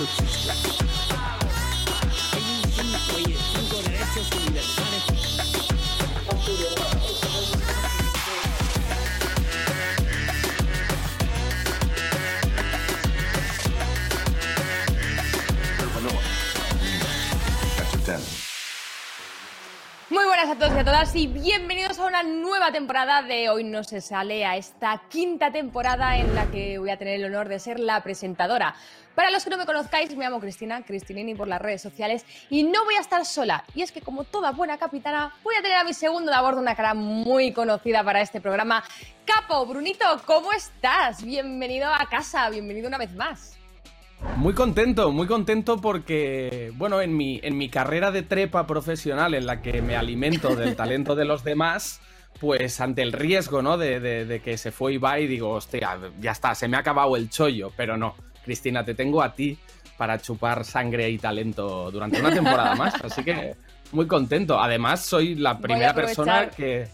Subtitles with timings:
[0.00, 0.79] Muy
[20.60, 24.44] todos y a todas y bienvenidos a una nueva temporada de Hoy no se sale,
[24.44, 28.02] a esta quinta temporada en la que voy a tener el honor de ser la
[28.02, 28.74] presentadora.
[29.14, 32.62] Para los que no me conozcáis, me llamo Cristina, Cristinini por las redes sociales y
[32.62, 33.64] no voy a estar sola.
[33.74, 36.42] Y es que como toda buena capitana, voy a tener a mi segundo de a
[36.42, 38.84] bordo una cara muy conocida para este programa.
[39.24, 41.24] Capo, Brunito, ¿cómo estás?
[41.24, 43.59] Bienvenido a casa, bienvenido una vez más.
[44.36, 49.46] Muy contento, muy contento porque, bueno, en mi, en mi carrera de trepa profesional en
[49.46, 52.00] la que me alimento del talento de los demás,
[52.40, 53.76] pues ante el riesgo, ¿no?
[53.76, 57.16] De, de, de que se fue Ibai, digo, hostia, ya está, se me ha acabado
[57.16, 59.58] el chollo, pero no, Cristina, te tengo a ti
[59.96, 63.54] para chupar sangre y talento durante una temporada más, así que
[63.92, 64.58] muy contento.
[64.58, 66.88] Además, soy la primera persona que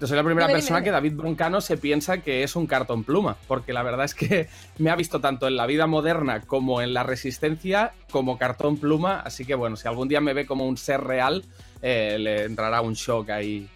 [0.00, 2.66] yo soy la primera Dime, persona dime, que David Broncano se piensa que es un
[2.66, 6.40] cartón pluma, porque la verdad es que me ha visto tanto en la vida moderna
[6.40, 10.46] como en la resistencia como cartón pluma, así que bueno, si algún día me ve
[10.46, 11.44] como un ser real,
[11.82, 13.68] eh, le entrará un shock ahí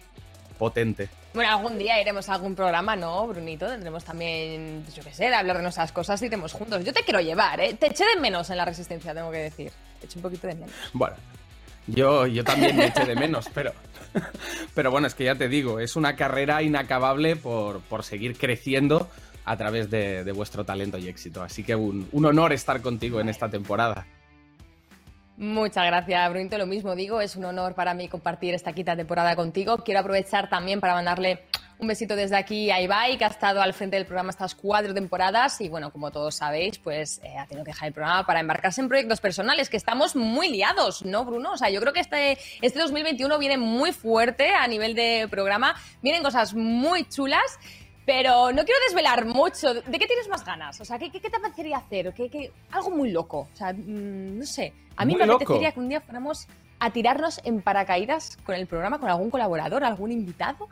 [0.57, 1.09] potente.
[1.33, 3.67] Bueno, algún día iremos a algún programa, ¿no, Brunito?
[3.67, 6.83] Tendremos también, pues yo qué sé, de hablar de nuestras cosas y iremos juntos.
[6.83, 7.75] Yo te quiero llevar, ¿eh?
[7.75, 9.71] Te eché de menos en la resistencia, tengo que decir.
[9.99, 10.71] Te eché un poquito de menos.
[10.91, 11.15] Bueno,
[11.93, 13.73] yo, yo también me eché de menos, pero,
[14.73, 19.09] pero bueno, es que ya te digo, es una carrera inacabable por, por seguir creciendo
[19.45, 21.41] a través de, vuestro talento y éxito.
[21.41, 24.05] Así que un, un honor estar contigo en esta temporada.
[25.37, 26.57] Muchas gracias, Brunito.
[26.57, 29.77] Lo mismo digo, es un honor para mí compartir esta quinta temporada contigo.
[29.85, 31.45] Quiero aprovechar también para mandarle
[31.79, 34.93] un besito desde aquí a Ibai, que ha estado al frente del programa estas cuatro
[34.93, 38.41] temporadas y bueno, como todos sabéis, pues eh, ha tenido que dejar el programa para
[38.41, 41.53] embarcarse en proyectos personales, que estamos muy liados, ¿no, Bruno?
[41.53, 45.73] O sea, yo creo que este, este 2021 viene muy fuerte a nivel de programa,
[46.01, 47.57] vienen cosas muy chulas.
[48.05, 49.71] Pero no quiero desvelar mucho.
[49.71, 50.81] ¿De qué tienes más ganas?
[50.81, 52.11] O sea, ¿qué, qué, qué te apetecería hacer?
[52.15, 53.47] ¿Qué, qué- Algo muy loco.
[53.53, 54.73] O sea, mm, no sé.
[54.97, 55.43] A mí Muy me loco.
[55.43, 56.47] apetecería que un día fuéramos
[56.79, 60.67] a tirarnos en paracaídas con el programa, con algún colaborador, algún invitado.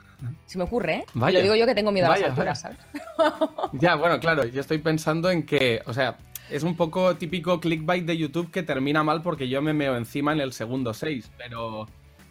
[0.45, 1.05] Se me ocurre, ¿eh?
[1.13, 1.39] Vaya.
[1.39, 2.77] Lo digo yo que tengo miedo a las alturas, ¿sabes?
[3.73, 6.17] Ya, bueno, claro, yo estoy pensando en que, o sea,
[6.49, 10.31] es un poco típico clickbait de YouTube que termina mal porque yo me meo encima
[10.31, 11.87] en el segundo 6, pero,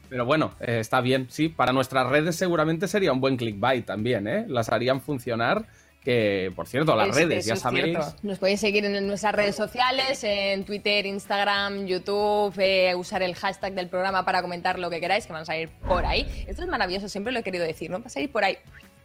[0.09, 1.49] pero bueno, eh, está bien, sí.
[1.49, 4.47] Para nuestras redes seguramente sería un buen clickbait también, ¿eh?
[4.49, 5.67] Las harían funcionar.
[6.07, 7.87] Que, por cierto, las Es- redes, ya sabéis.
[7.87, 8.15] cierto.
[8.23, 13.73] Nos podéis seguir en nuestras redes sociales, en Twitter, Instagram, YouTube, eh, usar el hashtag
[13.75, 16.25] del programa para comentar lo que queráis, que van a salir por ahí.
[16.47, 17.99] Esto es maravilloso, siempre lo he querido decir, ¿no?
[17.99, 18.57] Va a salir por ahí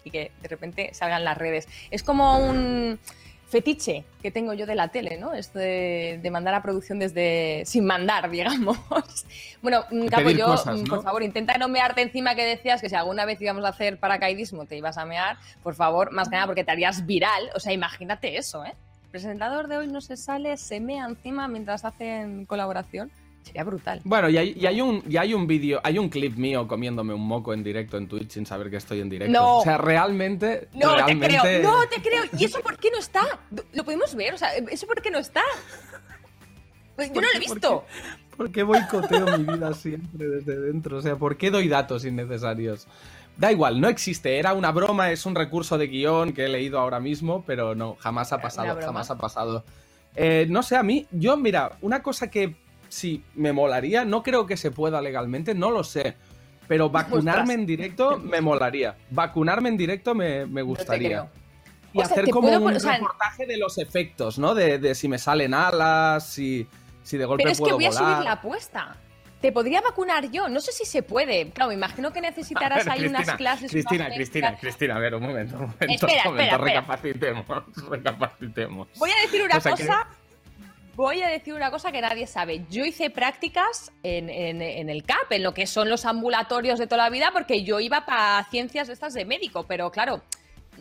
[0.03, 1.67] y que de repente salgan las redes.
[1.89, 2.99] Es como un
[3.51, 5.33] fetiche que tengo yo de la tele, ¿no?
[5.33, 7.63] Esto de, de mandar a producción desde...
[7.65, 8.77] sin mandar, digamos.
[9.61, 10.89] Bueno, mm, Capo, pedir yo, cosas, mm, ¿no?
[10.89, 13.99] por favor, intenta no mearte encima que decías que si alguna vez íbamos a hacer
[13.99, 17.49] paracaidismo te ibas a mear, por favor, más que nada porque te harías viral.
[17.53, 18.73] O sea, imagínate eso, ¿eh?
[19.11, 23.11] Presentador de hoy no se sale, se mea encima mientras hacen colaboración.
[23.43, 24.01] Sería brutal.
[24.03, 27.13] Bueno, y hay, y hay un, y hay un vídeo, hay un clip mío comiéndome
[27.13, 29.33] un moco en directo en Twitch sin saber que estoy en directo.
[29.37, 29.57] No.
[29.57, 30.67] O sea, realmente.
[30.73, 31.27] No realmente...
[31.27, 32.23] te creo, no te creo.
[32.37, 33.21] ¿Y eso por qué no está?
[33.73, 34.33] ¿Lo podemos ver?
[34.35, 35.41] O sea, ¿eso por qué no está?
[36.95, 37.85] Pues yo no lo he ¿Por visto.
[37.87, 40.97] qué- ¿Por qué boicoteo mi vida siempre desde dentro?
[40.97, 42.87] O sea, ¿por qué doy datos innecesarios?
[43.37, 44.39] Da igual, no existe.
[44.39, 47.97] Era una broma, es un recurso de guion que he leído ahora mismo, pero no,
[47.99, 49.63] jamás ha pasado, jamás ha pasado.
[50.15, 52.55] Eh, no sé, a mí, yo, mira, una cosa que
[52.91, 56.15] sí me molaría, no creo que se pueda legalmente, no lo sé.
[56.67, 57.57] Pero vacunarme Ostras.
[57.59, 58.95] en directo me molaría.
[59.09, 61.29] Vacunarme en directo me, me gustaría.
[61.93, 64.55] Y O sea, hacer como puedo un o sea, reportaje de los efectos, ¿no?
[64.55, 66.65] De, de si me salen alas, si,
[67.03, 68.13] si de golpe Pero es que puedo voy a volar.
[68.13, 68.95] subir la apuesta.
[69.41, 70.47] Te podría vacunar yo.
[70.47, 71.49] No sé si se puede.
[71.49, 73.71] Claro, me imagino que necesitarás A ver, ahí unas clases.
[73.71, 74.57] Cristina, unas Cristina.
[74.57, 76.81] Cristina, a ver, un momento, un momento, Espera, un momento, espera, espera.
[76.81, 77.45] recapacitemos,
[77.89, 78.87] recapacitemos.
[78.97, 80.07] Voy a decir una O sea, cosa.
[81.01, 82.63] Voy a decir una cosa que nadie sabe.
[82.69, 87.09] Yo hice prácticas en, el CAP, en lo que son los ambulatorios de toda la
[87.09, 90.21] vida, porque yo iba para ciencias de estas de médico, pero claro,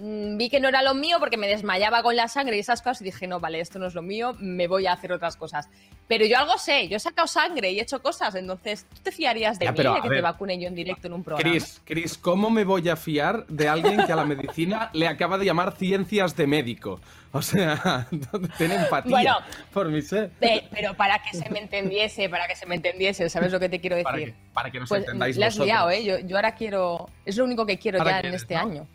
[0.02, 3.02] vi que no era lo mío porque me desmayaba con la sangre y esas cosas
[3.02, 5.68] y dije, no, vale, esto no es lo mío, me voy a hacer otras cosas.
[6.08, 9.12] Pero yo algo sé, yo he sacado sangre y he hecho cosas, entonces, ¿tú te
[9.12, 10.22] fiarías de Ya, mí pero, de que te ver.
[10.22, 11.50] vacune yo en directo en un programa?
[11.50, 15.38] Cris, Cris, ¿cómo me voy a fiar de alguien que a la medicina le acaba
[15.38, 17.00] de llamar ciencias de médico?
[17.32, 18.08] O sea,
[18.58, 19.36] ten empatía Bueno.
[19.72, 20.30] por mi ser.
[20.40, 23.68] Pe- pero para que se me entendiese, para que se me entendiese, ¿sabes lo que
[23.68, 24.04] te quiero decir?
[24.10, 25.66] Para que, para que nos Pues entendáis la has vosotros.
[25.66, 26.04] liado, ¿eh?
[26.04, 27.08] Yo, yo ahora quiero.
[27.24, 28.60] Es lo único que quiero ya en este ¿no?
[28.60, 28.86] año.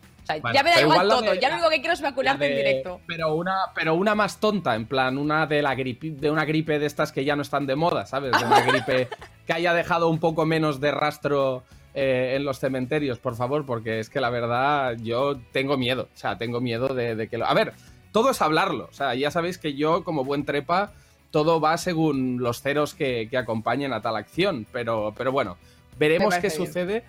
[0.52, 3.00] Ya me da igual todo, ya lo único que quiero es vacunarte en directo.
[3.06, 6.78] Pero una, pero una más tonta, en plan, una de la gripe, de una gripe
[6.78, 8.32] de estas que ya no están de moda, ¿sabes?
[8.38, 9.08] De una gripe
[9.46, 11.62] que haya dejado un poco menos de rastro
[11.94, 16.18] eh, en los cementerios, por favor, porque es que la verdad yo tengo miedo, o
[16.18, 17.46] sea, tengo miedo de, que lo...
[17.46, 17.72] A ver,
[18.12, 20.92] todo es hablarlo, o sea, ya sabéis que yo como buen trepa,
[21.30, 25.56] todo va según los ceros que, que acompañen a tal acción, pero, pero bueno,
[25.98, 27.04] veremos qué sucede.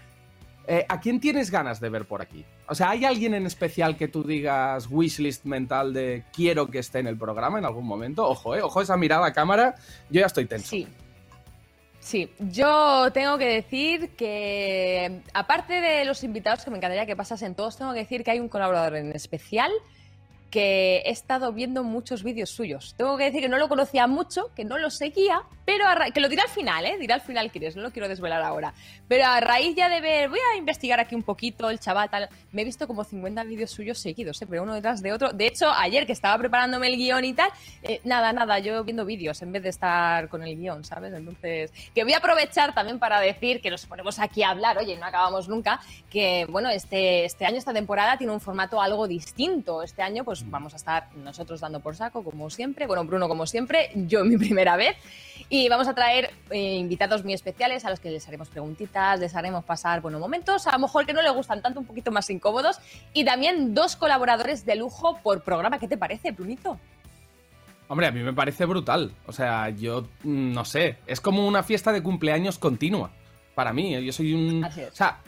[0.70, 2.44] Eh, ¿A quién tienes ganas de ver por aquí?
[2.68, 7.00] O sea, ¿hay alguien en especial que tú digas wishlist mental de quiero que esté
[7.00, 8.28] en el programa en algún momento?
[8.28, 9.76] Ojo, eh, ojo esa mirada a cámara,
[10.10, 10.68] yo ya estoy tenso.
[10.68, 10.88] Sí.
[12.00, 17.54] Sí, yo tengo que decir que, aparte de los invitados que me encantaría que pasasen
[17.54, 19.72] todos, tengo que decir que hay un colaborador en especial
[20.50, 22.96] que he estado viendo muchos vídeos suyos.
[22.98, 25.84] Tengo que decir que no lo conocía mucho, que no lo seguía, pero
[26.14, 26.98] que lo dirá al final, ¿eh?
[26.98, 28.74] Dirá al final quién es, no lo quiero desvelar ahora.
[29.10, 32.30] Pero a raíz ya de ver, voy a investigar aquí un poquito el chaval, tal,
[32.54, 34.48] me he visto como 50 vídeos suyos seguidos, ¿eh?
[34.50, 35.34] Pero uno detrás de otro.
[35.34, 37.50] De hecho, ayer que estaba preparándome el guion y tal,
[37.84, 41.14] eh, nada, nada, yo viendo vídeos en vez de estar con el guion, ¿sabes?
[41.14, 44.96] Entonces, que voy a aprovechar también para decir que nos ponemos aquí a hablar, oye,
[44.96, 49.84] no acabamos nunca, que bueno, este, este año, esta temporada tiene un formato algo distinto.
[49.84, 52.86] Este año, pues pues vamos a estar nosotros dando por saco, como siempre.
[52.86, 54.96] Bueno, Bruno, como siempre, yo mi primera vez.
[55.50, 59.36] Y vamos a traer eh, invitados muy especiales a los que les haremos preguntitas, les
[59.36, 62.30] haremos pasar buenos momentos, a lo mejor que no le gustan tanto, un poquito más
[62.30, 62.80] incómodos.
[63.14, 65.80] Y también dos colaboradores de lujo por programa.
[65.80, 66.80] ¿Qué te parece, Brunito?
[67.88, 69.12] Hombre, a mí me parece brutal.
[69.26, 70.98] O sea, yo mm, no sé.
[71.08, 73.12] Es como una fiesta de cumpleaños continua.
[73.56, 74.64] Para mí, yo soy un.
[74.64, 75.20] O sea,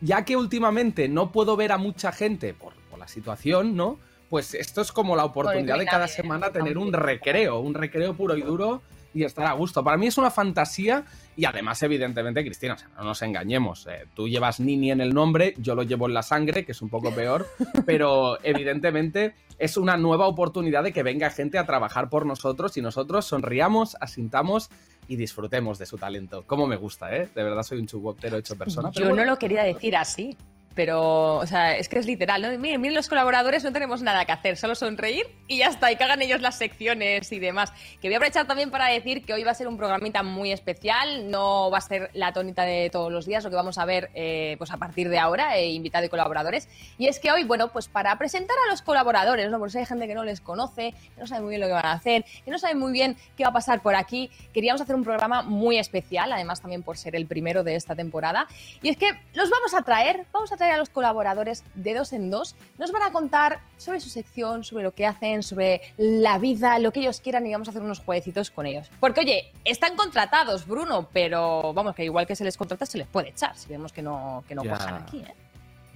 [0.00, 3.98] ya que últimamente no puedo ver a mucha gente por, por la situación, ¿no?
[4.28, 8.36] pues esto es como la oportunidad de cada semana tener un recreo, un recreo puro
[8.36, 8.82] y duro
[9.16, 9.82] y estar a gusto.
[9.82, 11.04] Para mí es una fantasía
[11.36, 15.74] y además, evidentemente, Cristina, no nos engañemos, eh, tú llevas Nini en el nombre, yo
[15.74, 17.46] lo llevo en la sangre, que es un poco peor,
[17.86, 22.82] pero evidentemente es una nueva oportunidad de que venga gente a trabajar por nosotros y
[22.82, 24.68] nosotros sonriamos, asintamos
[25.08, 26.44] y disfrutemos de su talento.
[26.46, 27.28] Como me gusta, ¿eh?
[27.34, 28.90] De verdad soy un chubotero hecho persona.
[28.92, 30.36] Yo no lo quería decir así
[30.76, 32.50] pero, o sea, es que es literal, ¿no?
[32.58, 35.96] Miren, miren los colaboradores, no tenemos nada que hacer, solo sonreír y ya está, y
[35.96, 37.72] que hagan ellos las secciones y demás.
[38.02, 40.52] Que voy a aprovechar también para decir que hoy va a ser un programita muy
[40.52, 43.86] especial, no va a ser la tónica de todos los días, lo que vamos a
[43.86, 46.68] ver eh, pues a partir de ahora, eh, invitado y colaboradores.
[46.98, 49.58] Y es que hoy, bueno, pues para presentar a los colaboradores, ¿no?
[49.58, 51.72] Porque si hay gente que no les conoce, que no sabe muy bien lo que
[51.72, 54.82] van a hacer, que no sabe muy bien qué va a pasar por aquí, queríamos
[54.82, 58.46] hacer un programa muy especial, además también por ser el primero de esta temporada.
[58.82, 62.12] Y es que los vamos a traer, vamos a traer a los colaboradores de dos
[62.12, 62.56] en dos.
[62.78, 66.92] Nos van a contar sobre su sección, sobre lo que hacen, sobre la vida, lo
[66.92, 68.90] que ellos quieran y vamos a hacer unos jueguecitos con ellos.
[69.00, 73.06] Porque, oye, están contratados, Bruno, pero vamos, que igual que se les contrata, se les
[73.06, 75.34] puede echar si vemos que no, que no aquí, ¿eh?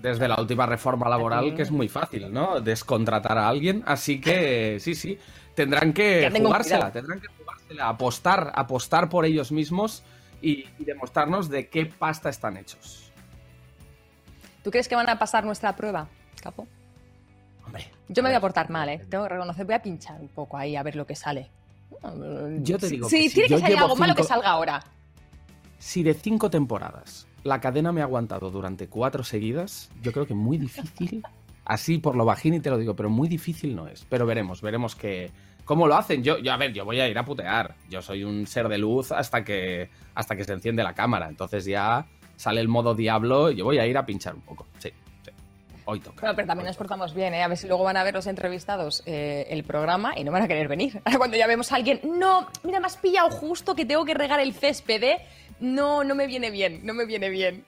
[0.01, 2.61] Desde la última reforma laboral, que es muy fácil, ¿no?
[2.61, 3.83] Descontratar a alguien.
[3.87, 5.19] Así que, sí, sí,
[5.55, 10.03] tendrán que jugársela, tendrán que jugársela, apostar, apostar por ellos mismos
[10.41, 13.10] y demostrarnos de qué pasta están hechos.
[14.63, 16.09] ¿Tú crees que van a pasar nuestra prueba,
[16.43, 16.67] Capo?
[17.65, 17.87] Hombre.
[18.09, 19.05] Yo me voy a portar mal, ¿eh?
[19.09, 21.51] Tengo que reconocer, voy a pinchar un poco ahí a ver lo que sale.
[22.63, 23.09] Yo te digo.
[23.09, 24.83] Sí, tiene que salir algo malo que salga ahora.
[25.79, 30.35] Si de cinco temporadas la cadena me ha aguantado durante cuatro seguidas, yo creo que
[30.35, 31.23] muy difícil.
[31.65, 34.05] Así por lo bajín y te lo digo, pero muy difícil no es.
[34.09, 35.31] Pero veremos, veremos que
[35.65, 36.23] cómo lo hacen.
[36.23, 37.77] Yo, yo, a ver, yo voy a ir a putear.
[37.89, 41.29] Yo soy un ser de luz hasta que hasta que se enciende la cámara.
[41.29, 42.07] Entonces ya
[42.41, 44.67] sale el modo diablo, yo voy a ir a pinchar un poco.
[44.79, 44.91] Sí,
[45.23, 45.31] sí.
[45.85, 46.33] Hoy toca.
[46.35, 47.43] pero también nos portamos bien, ¿eh?
[47.43, 50.45] A ver si luego van a ver los entrevistados eh, el programa y no van
[50.45, 51.03] a querer venir.
[51.05, 54.15] Ahora cuando ya vemos a alguien, no, mira, me has pillado justo que tengo que
[54.15, 55.19] regar el césped, ¿eh?
[55.61, 57.63] No, no me viene bien, no me viene bien.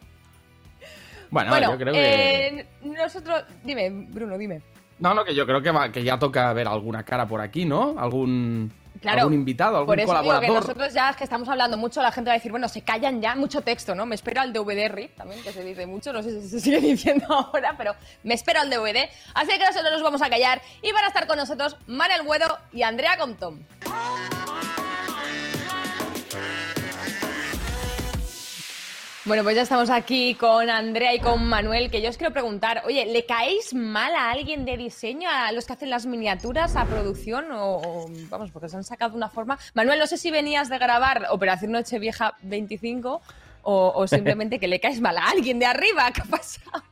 [1.31, 2.47] Bueno, yo creo que...
[2.47, 3.45] Eh, nosotros...
[3.62, 4.62] Dime, Bruno, dime.
[5.00, 7.95] No, no, que yo creo que, que ya toca ver alguna cara por aquí, ¿no?
[7.99, 10.40] Algún claro, algún invitado, algún por eso colaborador.
[10.40, 12.68] Digo que nosotros ya es que estamos hablando mucho, la gente va a decir, bueno,
[12.68, 14.06] se callan ya, mucho texto, ¿no?
[14.06, 16.80] Me espero al DVD RIP, también, que se dice mucho, no sé si se sigue
[16.80, 19.09] diciendo ahora, pero me espero al DVD.
[19.35, 22.59] Así que nosotros nos vamos a callar y van a estar con nosotros Manuel Guedo
[22.73, 23.66] y Andrea Compton.
[29.25, 32.83] Bueno, pues ya estamos aquí con Andrea y con Manuel, que yo os quiero preguntar,
[32.87, 36.87] oye, ¿le caéis mal a alguien de diseño, a los que hacen las miniaturas, a
[36.87, 37.45] producción?
[37.52, 39.61] O, vamos, porque se han sacado una forma.
[39.75, 43.23] Manuel, no sé si venías de grabar Operación Nochevieja 25
[43.62, 46.83] o, o simplemente que le caes mal a alguien de arriba, ¿qué ha pasado?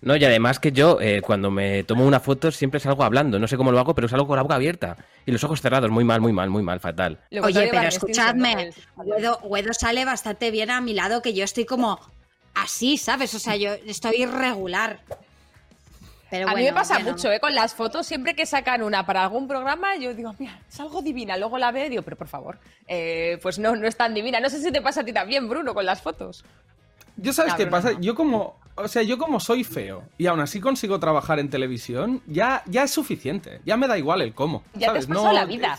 [0.00, 3.38] No, y además que yo, eh, cuando me tomo una foto, siempre salgo hablando.
[3.38, 5.90] No sé cómo lo hago, pero salgo con la boca abierta y los ojos cerrados.
[5.90, 7.18] Muy mal, muy mal, muy mal, fatal.
[7.42, 9.40] Oye, pero escuchadme, Guedo,
[9.72, 11.98] sale bastante bien a mi lado, que yo estoy como
[12.54, 13.34] así, ¿sabes?
[13.34, 15.00] O sea, yo estoy irregular.
[16.30, 17.40] a mí me pasa mucho, ¿eh?
[17.40, 21.02] Con las fotos, siempre que sacan una para algún programa, yo digo, mira, es algo
[21.02, 21.36] divina.
[21.36, 24.38] Luego la veo y digo, pero por favor, eh, pues no, no es tan divina.
[24.38, 26.44] No sé si te pasa a ti también, Bruno, con las fotos.
[27.20, 30.60] Yo sabes qué pasa, yo como, o sea, yo como soy feo y aún así
[30.60, 33.60] consigo trabajar en televisión, ya, ya es suficiente.
[33.66, 34.62] Ya me da igual el cómo.
[34.74, 35.06] Ya ¿sabes?
[35.06, 35.78] te has no, la vida.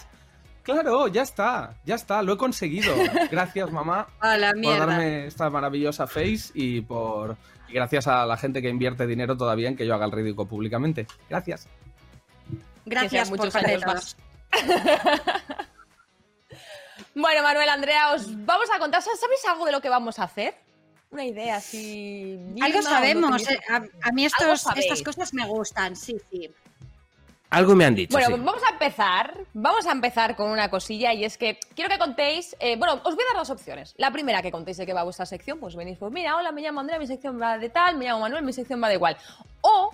[0.63, 2.93] Claro, ya está, ya está, lo he conseguido.
[3.31, 7.37] Gracias, mamá, por darme esta maravillosa face y por
[7.69, 10.47] y gracias a la gente que invierte dinero todavía en que yo haga el ridículo
[10.47, 11.05] públicamente.
[11.29, 11.67] Gracias.
[12.85, 14.17] Gracias muchos años más.
[17.15, 19.03] bueno, Manuel, Andrea, os vamos a contar.
[19.03, 20.55] ¿Sabéis algo de lo que vamos a hacer?
[21.11, 22.39] Una idea así.
[22.61, 23.49] Algo sabemos.
[23.49, 26.49] Eh, a, mí estos, estas cosas me gustan, sí, sí.
[27.49, 28.11] Algo me han dicho.
[28.11, 29.39] Bueno, pues vamos a empezar.
[29.53, 32.55] Vamos a empezar con una cosilla y es que quiero que contéis.
[32.59, 33.95] Eh, bueno, os voy a dar dos opciones.
[33.97, 36.61] La primera que contéis de qué va vuestra sección, pues venís, pues mira, hola, me
[36.61, 39.17] llamo Andrea, mi sección va de tal, me llamo Manuel, mi sección va de igual.
[39.61, 39.91] O,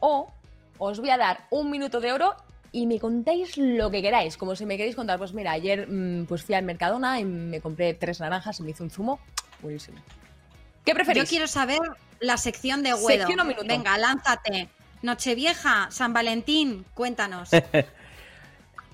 [0.00, 0.32] o,
[0.78, 2.34] os voy a dar un minuto de oro
[2.72, 4.36] y me contéis lo que queráis.
[4.36, 7.60] Como si me queréis contar, pues mira, ayer mm, pues fui al Mercadona y me
[7.60, 9.20] compré tres naranjas y me hice un zumo.
[9.62, 9.98] Buenísimo.
[10.86, 11.24] ¿Qué preferís?
[11.24, 11.80] Yo quiero saber
[12.20, 13.08] la sección de Guedo.
[13.08, 13.66] Sección o minuto.
[13.66, 14.68] Venga, lánzate.
[15.02, 17.50] Nochevieja, San Valentín, cuéntanos.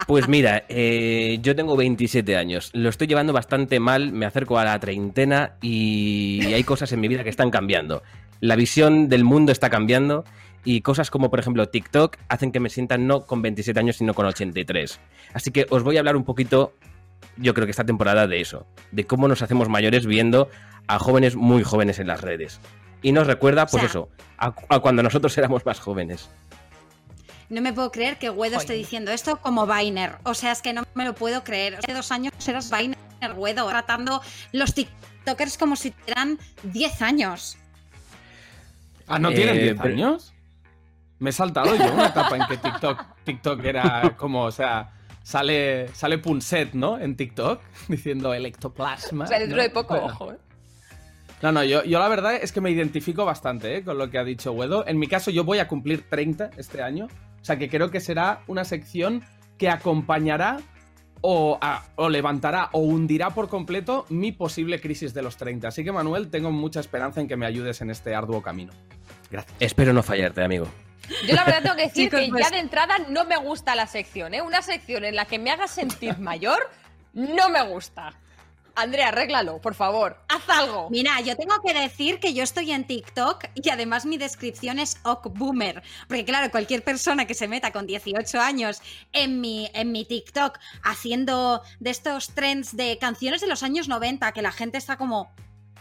[0.07, 4.65] Pues mira, eh, yo tengo 27 años, lo estoy llevando bastante mal, me acerco a
[4.65, 8.03] la treintena y hay cosas en mi vida que están cambiando.
[8.41, 10.25] La visión del mundo está cambiando
[10.65, 14.13] y cosas como por ejemplo TikTok hacen que me sientan no con 27 años sino
[14.13, 14.99] con 83.
[15.35, 16.75] Así que os voy a hablar un poquito,
[17.37, 20.49] yo creo que esta temporada de eso, de cómo nos hacemos mayores viendo
[20.87, 22.61] a jóvenes muy jóvenes en las redes
[23.03, 24.09] y nos recuerda, pues eso,
[24.39, 26.31] a, cuando nosotros éramos más jóvenes.
[27.49, 30.17] No me puedo creer que Guedo esté diciendo esto como Vainer.
[30.23, 31.77] O sea, es que no me lo puedo creer.
[31.77, 34.23] Hace dos años eras Vainer, Guedo, tratando
[34.53, 37.59] los TikTokers como si tuvieran 10 años.
[39.07, 40.33] Ah, ¿no tienen 10 eh, años?
[41.19, 45.89] Me he saltado yo una etapa en que TikTok, TikTok era como, o sea, sale,
[45.95, 46.99] sale Punset, ¿no?
[46.99, 49.25] En TikTok, diciendo electoplasma.
[49.25, 50.39] O sea, dentro de poco, ojo, ¿eh?
[51.43, 53.85] No, no, yo, yo, la verdad es que me identifico bastante ¿eh?
[53.85, 54.87] con lo que ha dicho Wedo.
[54.87, 57.09] En mi caso, yo voy a cumplir 30 este año.
[57.41, 59.25] O sea que creo que será una sección
[59.59, 60.59] que acompañará
[61.21, 61.59] o,
[61.97, 65.69] o, levantará o hundirá por completo mi posible crisis de los 30.
[65.69, 68.73] Así que, Manuel, tengo mucha esperanza en que me ayudes en este arduo camino.
[69.31, 69.57] Gracias.
[69.59, 70.69] Espero no fallarte, amigo.
[71.27, 73.89] Yo la verdad tengo que decir que ya pues- de entrada no me gusta la
[73.89, 74.43] sección, ¿eh?
[74.43, 76.71] Una sección en la que me haga sentir mayor
[77.13, 78.15] no me gusta.
[78.75, 80.19] Andrea, arréglalo, por favor.
[80.29, 80.88] Haz algo.
[80.91, 84.99] Mira, yo tengo que decir que yo estoy en TikTok y además mi descripción es
[85.05, 85.83] Ok Boomer.
[86.09, 88.81] Porque claro, cualquier persona que se meta con 18 años
[89.12, 94.33] en mi, en mi TikTok haciendo de estos trends de canciones de los años 90,
[94.33, 95.33] que la gente está como,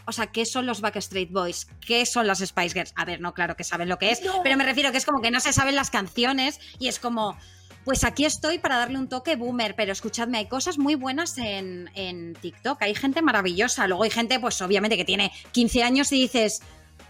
[0.06, 1.68] o sea, ¿qué son los Backstreet Boys?
[1.86, 2.92] ¿Qué son las Spice Girls?
[2.96, 5.20] A ver, no, claro que saben lo que es, pero me refiero que es como
[5.20, 7.36] que no se saben las canciones y es como,
[7.84, 11.90] pues aquí estoy para darle un toque boomer, pero escuchadme, hay cosas muy buenas en,
[11.94, 16.20] en TikTok, hay gente maravillosa, luego hay gente, pues obviamente que tiene 15 años y
[16.20, 16.62] dices,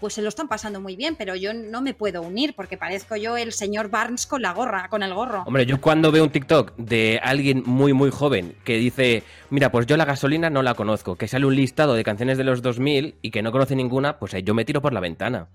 [0.03, 3.15] pues se lo están pasando muy bien, pero yo no me puedo unir porque parezco
[3.15, 5.43] yo el señor Barnes con la gorra, con el gorro.
[5.45, 9.85] Hombre, yo cuando veo un TikTok de alguien muy muy joven que dice, mira, pues
[9.85, 13.15] yo la gasolina no la conozco, que sale un listado de canciones de los 2000
[13.21, 15.47] y que no conoce ninguna, pues yo me tiro por la ventana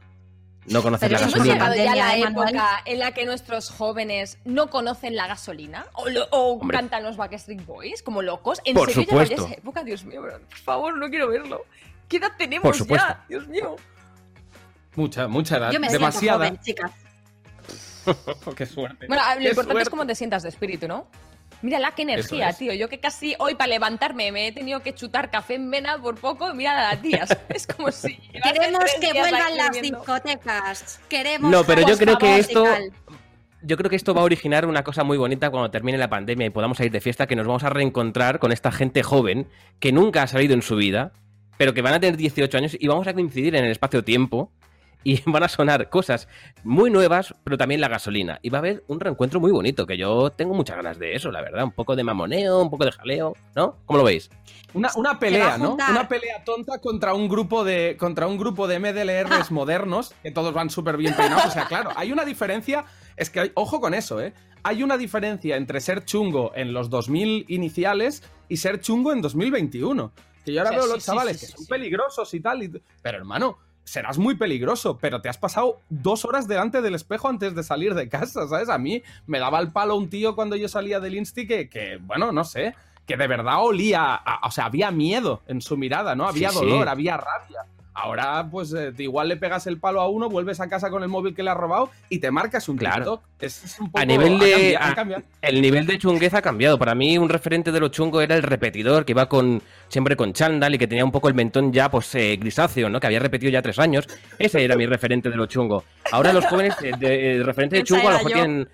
[0.70, 1.54] no conocen la gasolina.
[1.54, 5.86] ¿Hemos llegado ya la época en la que nuestros jóvenes no conocen la gasolina?
[6.30, 8.60] ¿O, cantan los Backstreet Boys como locos?
[8.64, 9.46] ¿En por serio supuesto.
[9.46, 9.84] esa época?
[9.84, 11.64] Dios mío, por favor, no quiero verlo.
[12.08, 13.24] ¿Qué edad tenemos ya?
[13.28, 13.76] Dios mío.
[14.96, 15.70] Mucha, mucha edad.
[15.70, 16.46] Yo me Demasiada.
[16.46, 16.90] Joven, chicas.
[18.56, 19.06] Qué suerte.
[19.06, 21.06] Bueno, lo importante es cómo te sientas de espíritu, ¿no?
[21.62, 22.72] Mira qué energía, tío.
[22.72, 26.16] Yo que casi hoy para levantarme me he tenido que chutar café en vena por
[26.16, 27.36] poco, mira a las tías.
[27.48, 28.16] Es como si.
[28.16, 31.00] Queremos que vuelvan las discotecas.
[31.08, 31.50] Queremos.
[31.50, 32.64] No, pero yo creo que esto.
[33.60, 36.46] Yo creo que esto va a originar una cosa muy bonita cuando termine la pandemia
[36.46, 39.48] y podamos salir de fiesta, que nos vamos a reencontrar con esta gente joven
[39.80, 41.12] que nunca ha salido en su vida,
[41.56, 44.52] pero que van a tener 18 años y vamos a coincidir en el espacio-tiempo
[45.04, 46.28] y van a sonar cosas
[46.64, 48.38] muy nuevas, pero también la gasolina.
[48.42, 51.30] Y va a haber un reencuentro muy bonito, que yo tengo muchas ganas de eso,
[51.30, 51.64] la verdad.
[51.64, 53.76] Un poco de mamoneo, un poco de jaleo, ¿no?
[53.86, 54.30] ¿Cómo lo veis?
[54.74, 55.74] Una, una pelea, ¿no?
[55.74, 60.52] Una pelea tonta contra un grupo de, contra un grupo de MDLRs modernos, que todos
[60.52, 61.46] van súper bien peinados.
[61.46, 62.84] O sea, claro, hay una diferencia,
[63.16, 64.34] es que, hay, ojo con eso, ¿eh?
[64.64, 70.12] Hay una diferencia entre ser chungo en los 2000 iniciales y ser chungo en 2021.
[70.44, 72.72] Que yo ahora veo los chavales que son peligrosos y tal, y...
[73.02, 77.54] pero hermano, serás muy peligroso, pero te has pasado dos horas delante del espejo antes
[77.54, 78.68] de salir de casa, ¿sabes?
[78.68, 82.30] A mí me daba el palo un tío cuando yo salía del Insti que, bueno,
[82.30, 82.74] no sé,
[83.06, 86.28] que de verdad olía, o sea, había miedo en su mirada, ¿no?
[86.28, 87.64] Había dolor, había rabia.
[88.00, 91.08] Ahora, pues eh, igual le pegas el palo a uno, vuelves a casa con el
[91.08, 92.96] móvil que le has robado y te marcas un Claro.
[92.96, 93.22] TikTok.
[93.40, 94.76] Es, es un poco, A nivel de.
[94.80, 96.78] ha cambiado, ha a- el nivel de chunguez ha cambiado.
[96.78, 100.32] Para mí, un referente de lo chungo era el repetidor, que iba con siempre con
[100.32, 103.00] chándal y que tenía un poco el mentón ya pues eh, grisáceo, ¿no?
[103.00, 104.06] Que había repetido ya tres años.
[104.38, 105.82] Ese era mi referente de lo chungo.
[106.12, 108.36] Ahora los jóvenes, eh, de, de referente de chungo, a lo mejor yo.
[108.36, 108.68] tienen.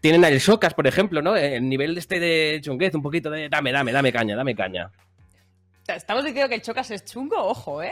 [0.00, 1.34] Tienen el Socas, por ejemplo, ¿no?
[1.34, 4.88] El nivel este de chunguez, un poquito de dame, dame, dame caña, dame caña.
[5.88, 7.90] Estamos diciendo que el chocas es chungo, ojo, ¿eh?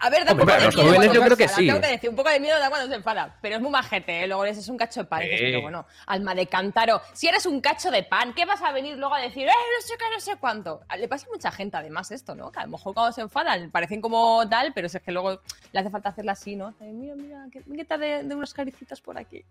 [0.00, 1.66] A ver, da un poco de los miedo jóvenes cuando yo creo que sí.
[1.66, 4.26] tengo decir, un poco de miedo da cuando se enfada, pero es muy majete, ¿eh?
[4.28, 5.28] Luego es un cacho de pan, Sí.
[5.38, 7.00] pero bueno, alma de cántaro.
[7.12, 9.86] Si eres un cacho de pan, ¿qué vas a venir luego a decir, eh, no
[9.86, 10.82] sé qué, no sé cuánto?
[10.96, 12.52] Le pasa a mucha gente además esto, ¿no?
[12.52, 15.40] Que a lo mejor cuando se enfadan parecen como tal, pero si es que luego
[15.72, 16.74] le hace falta hacerla así, ¿no?
[16.80, 19.44] Mira, mira, ¿qué, qué tal de, de unas caricitas por aquí?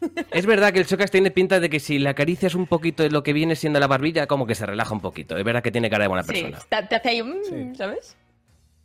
[0.32, 3.10] Es verdad que el Socas tiene pinta de que si le acaricias un poquito de
[3.10, 5.36] lo que viene siendo la barbilla, como que se relaja un poquito.
[5.38, 6.58] Es verdad que tiene cara de buena Sí, persona.
[6.68, 7.72] te, te hace ahí, mm, Sí.
[7.76, 8.16] ¿sabes?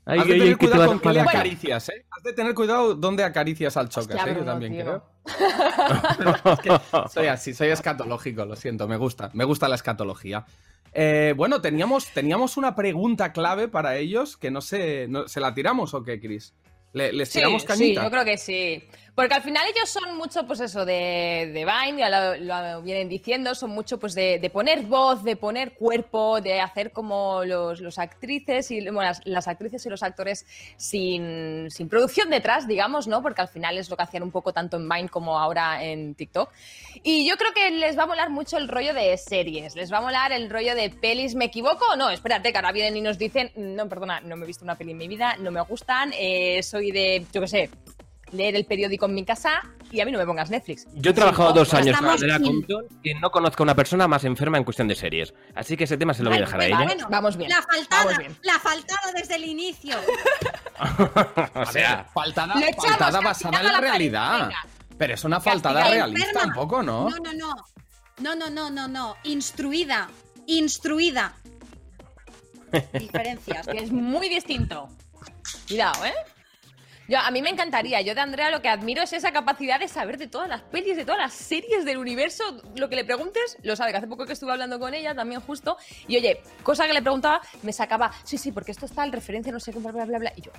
[0.09, 2.05] Ay, Has de tener cuidado con qué le acaricias, ¿eh?
[2.17, 4.35] Has de tener cuidado dónde acaricias al chocas, Hostia, ¿eh?
[4.39, 4.83] Yo también tío.
[4.83, 5.03] creo.
[6.53, 6.71] Es que
[7.09, 10.45] soy así, soy escatológico, lo siento, me gusta, me gusta la escatología.
[10.93, 15.53] Eh, bueno, teníamos, teníamos una pregunta clave para ellos que no sé, no- ¿se la
[15.53, 16.53] tiramos o qué, Chris?
[16.93, 18.03] ¿Le- ¿Les Sí, tiramos sí, cañita?
[18.03, 18.83] yo creo que sí.
[19.19, 23.09] Porque al final ellos son mucho, pues eso, de, de Vine, ya lo, lo vienen
[23.09, 27.99] diciendo, son mucho, pues de, de poner voz, de poner cuerpo, de hacer como los,
[27.99, 30.45] actrices y las actrices y los actores
[30.77, 33.21] sin, sin producción detrás, digamos, ¿no?
[33.21, 36.15] Porque al final es lo que hacían un poco tanto en Vine como ahora en
[36.15, 36.49] TikTok.
[37.03, 39.97] Y yo creo que les va a molar mucho el rollo de series, les va
[39.97, 41.35] a molar el rollo de pelis.
[41.35, 42.09] ¿Me equivoco o no?
[42.09, 44.91] Espérate, que ahora vienen y nos dicen, no, perdona, no me he visto una peli
[44.91, 47.69] en mi vida, no me gustan, eh, soy de, yo qué sé,
[48.31, 50.85] leer el periódico en mi casa y a mí no me pongas Netflix.
[50.93, 52.43] Yo he trabajado dos años Andrea in.
[52.43, 55.33] Compton y no conozco a una persona más enferma en cuestión de series.
[55.55, 56.83] Así que ese tema se lo voy a dejar a ella.
[56.83, 58.37] bueno, Vamos bien, La faltada, vamos bien.
[58.43, 59.95] la faltada desde el inicio.
[61.55, 64.39] o sea, faltada, basada en la la realidad.
[64.47, 64.65] venga.
[64.97, 67.09] Pero es una faltada realista un poco, ¿no?
[67.09, 67.55] No, no, no.
[68.19, 69.15] No, no, no, no, no.
[69.23, 70.09] Instruida.
[70.45, 71.33] Instruida.
[72.93, 73.65] Diferencias.
[73.67, 74.89] que es muy distinto.
[75.67, 76.13] Cuidado, ¿eh?
[77.09, 78.01] Yo, a mí me encantaría.
[78.01, 80.95] Yo de Andrea lo que admiro es esa capacidad de saber de todas las pelis,
[80.95, 82.43] de todas las series del universo.
[82.75, 83.89] Lo que le preguntes, lo sabe.
[83.89, 85.75] Que hace poco que estuve hablando con ella también justo.
[86.07, 89.51] Y oye, cosa que le preguntaba, me sacaba, sí, sí, porque esto está en referencia,
[89.51, 90.33] no sé qué, bla, bla, bla.
[90.35, 90.51] Y yo,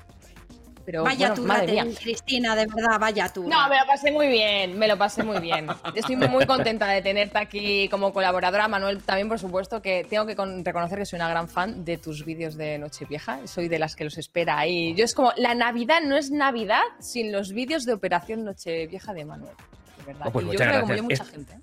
[0.90, 1.86] pero Vaya bueno, tú, madre mía.
[2.00, 3.46] Cristina, de verdad, vaya tú.
[3.48, 5.68] No, me lo pasé muy bien, me lo pasé muy bien.
[5.94, 8.66] Estoy muy contenta de tenerte aquí como colaboradora.
[8.66, 11.96] Manuel, también, por supuesto, que tengo que con- reconocer que soy una gran fan de
[11.96, 13.46] tus vídeos de Nochevieja.
[13.46, 14.92] Soy de las que los espera ahí.
[14.96, 19.24] Yo es como, la Navidad no es Navidad sin los vídeos de Operación Nochevieja de
[19.24, 19.54] Manuel.
[19.98, 20.26] De verdad.
[20.26, 21.54] Oh, pues y yo creo que como yo, mucha gente.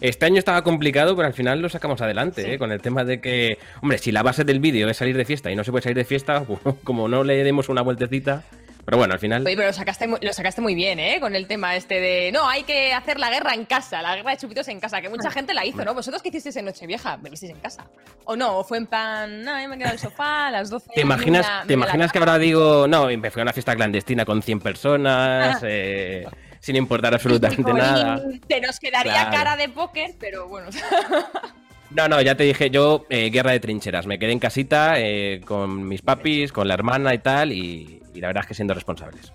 [0.00, 2.50] Este año estaba complicado, pero al final lo sacamos adelante, Sí.
[2.52, 2.58] ¿eh?
[2.58, 5.50] Con el tema de que, hombre, si la base del vídeo es salir de fiesta
[5.50, 6.44] y no se puede salir de fiesta,
[6.84, 8.42] como no le demos una vueltecita.
[8.84, 9.44] Pero bueno, al final.
[9.44, 11.18] Oye, pero lo sacaste, muy, lo sacaste muy bien, ¿eh?
[11.20, 12.32] Con el tema este de.
[12.32, 15.10] No, hay que hacer la guerra en casa, la guerra de chupitos en casa, que
[15.10, 15.92] mucha gente la hizo, ¿no?
[15.92, 17.18] ¿Vosotros qué hicisteis en Nochevieja?
[17.18, 17.84] ¿Venisteis en casa?
[18.24, 18.56] ¿O no?
[18.56, 19.44] ¿O fue en plan.
[19.44, 20.88] No, yo me quedo en el sofá a las 12.
[20.94, 24.40] ¿Te imaginas, ¿te imaginas que ahora digo, no, me fui a una fiesta clandestina con
[24.40, 25.60] 100 personas, Ah.
[25.68, 26.26] eh,
[26.60, 28.20] sin importar absolutamente nada?
[28.46, 29.30] Te nos quedaría Claro.
[29.32, 30.68] cara de póker, pero bueno.
[31.90, 34.06] No, no, ya te dije yo, eh, guerra de trincheras.
[34.06, 38.20] Me quedé en casita eh, con mis papis, con la hermana y tal, y, y
[38.20, 39.32] la verdad es que siendo responsables.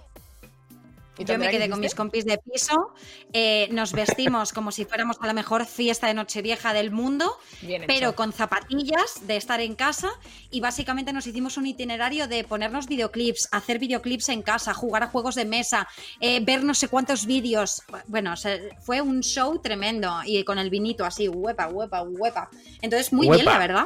[1.17, 2.91] ¿Y tú, Yo me quedé con mis compis de piso,
[3.34, 7.84] eh, nos vestimos como si fuéramos a la mejor fiesta de Nochevieja del mundo, Bien
[7.84, 7.88] hecho.
[7.88, 10.10] pero con zapatillas de estar en casa
[10.49, 15.08] y básicamente nos hicimos un itinerario de ponernos videoclips, hacer videoclips en casa, jugar a
[15.08, 15.88] juegos de mesa,
[16.19, 17.84] eh, ver no sé cuántos vídeos.
[18.08, 22.49] Bueno, o sea, fue un show tremendo y con el vinito así, huepa, huepa, huepa.
[22.82, 23.86] Entonces, muy bien, la verdad.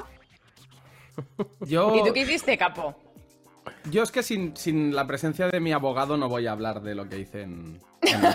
[1.60, 2.96] Yo, ¿Y tú qué hiciste, capo?
[3.92, 6.96] Yo es que sin, sin la presencia de mi abogado no voy a hablar de
[6.96, 8.26] lo que hice en, en.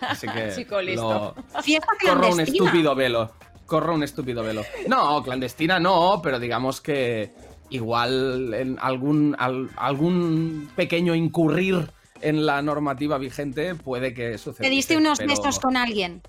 [0.00, 1.34] Así que Chico listo.
[1.54, 3.32] lo- Fiesta corro un estúpido velo.
[3.66, 4.62] Corro un estúpido velo.
[4.88, 7.32] No, clandestina no, pero digamos que
[7.70, 14.64] igual en algún, al- algún pequeño incurrir en la normativa vigente puede que suceda.
[14.64, 16.22] Te diste unos besos con alguien.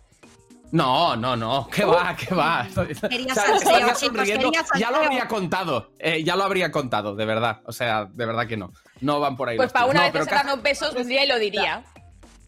[0.72, 1.68] No, no, no.
[1.72, 2.16] ¿Qué va?
[2.16, 2.68] ¿Qué va?
[3.10, 4.52] Quería O sea, salseo, estaría chicos, sonriendo.
[4.52, 5.92] quería Ya lo habría contado.
[6.00, 7.62] eh, ya lo habría contado, de verdad.
[7.66, 8.72] O sea, de verdad que no.
[9.02, 9.58] No van por ahí.
[9.58, 11.84] Pues para una No, vez que se besos, un día y lo diría.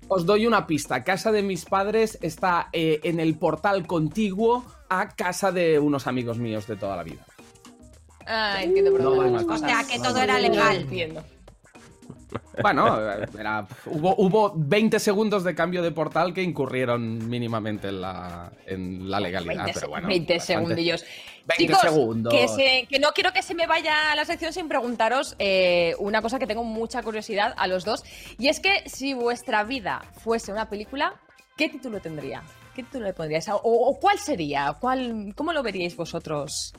[0.08, 1.04] os doy una pista.
[1.04, 6.38] Casa de mis padres está eh, en el portal contiguo a casa de unos amigos
[6.38, 7.26] míos de toda la vida.
[8.28, 9.54] Ah, entiendo por No.
[9.54, 10.76] O sea, que todo era legal.
[10.78, 11.24] Entiendo.
[12.62, 12.98] Bueno,
[13.40, 19.10] era- hubo, hubo 20 segundos de cambio de portal que incurrieron mínimamente en la, en
[19.10, 19.64] la legalidad.
[19.66, 20.54] 20, pero bueno, 20 bastante.
[20.62, 21.04] segundillos.
[21.48, 22.34] 20 Chicos, segundos.
[22.34, 26.22] Que, se- que no quiero que se me vaya la sección sin preguntaros eh, una
[26.22, 28.04] cosa que tengo mucha curiosidad a los dos.
[28.38, 31.16] Y es que si vuestra vida fuese una película,
[31.58, 32.44] ¿qué título tendría?
[32.76, 33.50] ¿Qué título le pondríais?
[33.50, 34.78] O, o cuál sería?
[34.80, 36.74] ¿Cuál, ¿Cómo lo veríais vosotros?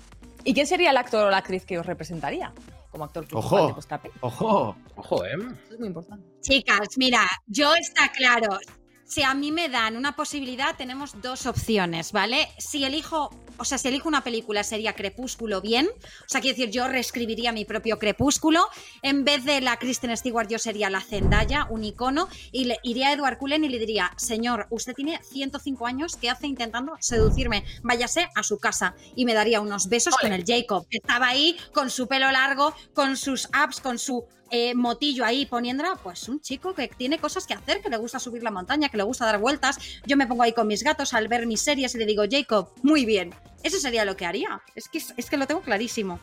[0.45, 2.53] ¿Y quién sería el actor o la actriz que os representaría
[2.93, 3.81] como actor principal Ojo.
[4.03, 4.15] peli?
[4.21, 4.77] Ojo.
[4.97, 5.35] Ojo, ¿eh?
[5.65, 6.25] Eso es muy importante.
[6.43, 8.59] Chicas, mira, yo está claro.
[9.05, 12.49] Si a mí me dan una posibilidad, tenemos dos opciones, ¿vale?
[12.59, 13.31] Si elijo,
[13.63, 15.87] o sea, si elijo una película sería Crepúsculo bien.
[15.87, 18.67] O sea, quiero decir, yo reescribiría mi propio Crepúsculo.
[19.03, 22.29] En vez de la Kristen Stewart, yo sería la Zendaya, un icono.
[22.51, 26.29] Y le iría a Edward Cullen y le diría, señor, usted tiene 105 años, ¿qué
[26.29, 27.65] hace intentando seducirme?
[27.85, 28.97] Váyase a su casa.
[29.15, 32.75] Y me daría unos besos con el Jacob, que estaba ahí con su pelo largo,
[32.95, 37.47] con sus abs, con su eh, motillo ahí poniéndola, pues un chico que tiene cosas
[37.47, 39.79] que hacer, que le gusta subir la montaña, que le gusta dar vueltas.
[40.07, 42.69] Yo me pongo ahí con mis gatos al ver mis series y le digo, Jacob,
[42.83, 43.35] muy bien.
[43.63, 44.61] Eso sería lo que haría.
[44.75, 46.21] Es que, es que lo tengo clarísimo.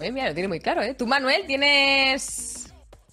[0.00, 0.94] Oye, mira, lo tiene muy claro, ¿eh?
[0.94, 2.65] ¿Tú, Manuel, tienes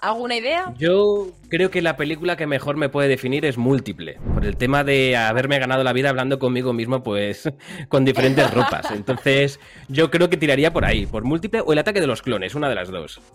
[0.10, 0.74] alguna idea?
[0.78, 4.84] Yo creo que la película que mejor me puede definir es múltiple, por el tema
[4.84, 7.50] de haberme ganado la vida hablando conmigo mismo, pues
[7.90, 8.92] con diferentes ropas.
[8.92, 12.56] Entonces, yo creo que tiraría por ahí, por múltiple o el ataque de los clones,
[12.56, 13.22] una de las dos.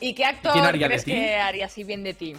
[0.00, 1.12] ¿Y qué actor ¿Quién haría de crees ti?
[1.12, 2.34] que haría así bien de ti?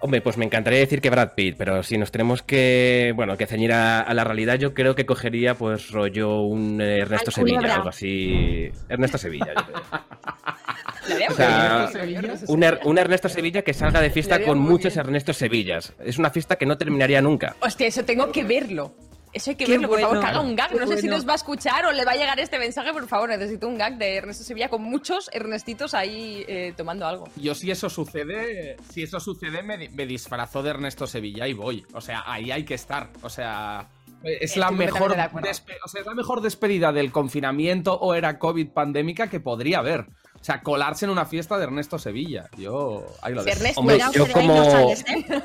[0.00, 3.46] Hombre, pues me encantaría decir que Brad Pitt, pero si nos tenemos que, bueno, que
[3.46, 7.34] ceñir a, a la realidad, yo creo que cogería, pues, rollo un eh, Ernesto Ay,
[7.36, 7.74] Sevilla, culebra.
[7.76, 8.70] algo así.
[8.90, 11.30] Ernesto Sevilla, yo creo.
[11.30, 15.06] O sea, Ernesto Un, Er- un Ernesto Sevilla que salga de fiesta con muchos bien.
[15.06, 15.94] Ernestos Sevillas.
[16.04, 17.56] Es una fiesta que no terminaría nunca.
[17.60, 18.94] Hostia, eso tengo que verlo.
[19.34, 20.70] Eso hay que Qué verlo, por favor, bueno, que haga un gag.
[20.70, 21.16] qué No sé si bueno.
[21.16, 23.76] nos va a escuchar o le va a llegar este mensaje, por favor, necesito un
[23.76, 27.28] gag de Ernesto Sevilla con muchos Ernestitos ahí eh, tomando algo.
[27.36, 31.84] Yo si eso sucede, si eso sucede me, me disfrazo de Ernesto Sevilla y voy.
[31.94, 33.10] O sea, ahí hay que estar.
[33.22, 33.88] O sea,
[34.22, 39.28] es la mejor o sea, es la mejor despedida del confinamiento o era COVID pandémica
[39.28, 40.06] que podría haber.
[40.40, 42.48] O sea, colarse en una fiesta de Ernesto Sevilla.
[42.58, 43.58] Yo ahí lo Si dejo.
[43.58, 44.94] Ernesto, Hombre, yo como- ¿eh?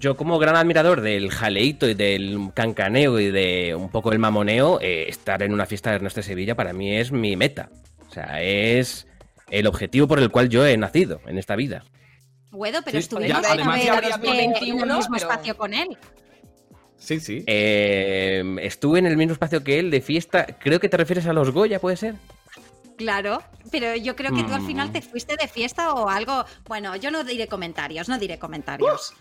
[0.00, 4.80] Yo como gran admirador del jaleito y del cancaneo y de un poco el mamoneo,
[4.80, 7.68] eh, estar en una fiesta de Ernesto Sevilla para mí es mi meta.
[8.08, 9.06] O sea, es
[9.50, 11.84] el objetivo por el cual yo he nacido en esta vida.
[12.50, 15.88] Bueno, pero Sí, estuvimos ya, además ya en el 2021, mismo pero- espacio con él.
[16.96, 17.44] Sí, sí.
[17.46, 20.46] Eh, estuve en el mismo espacio que él de fiesta.
[20.58, 22.14] Creo que te refieres a los Goya, ¿puede ser?
[22.96, 24.66] Claro, pero yo creo que tú al Mm.
[24.66, 26.44] final te fuiste de fiesta o algo.
[26.66, 29.14] Bueno, yo no diré comentarios, no diré comentarios.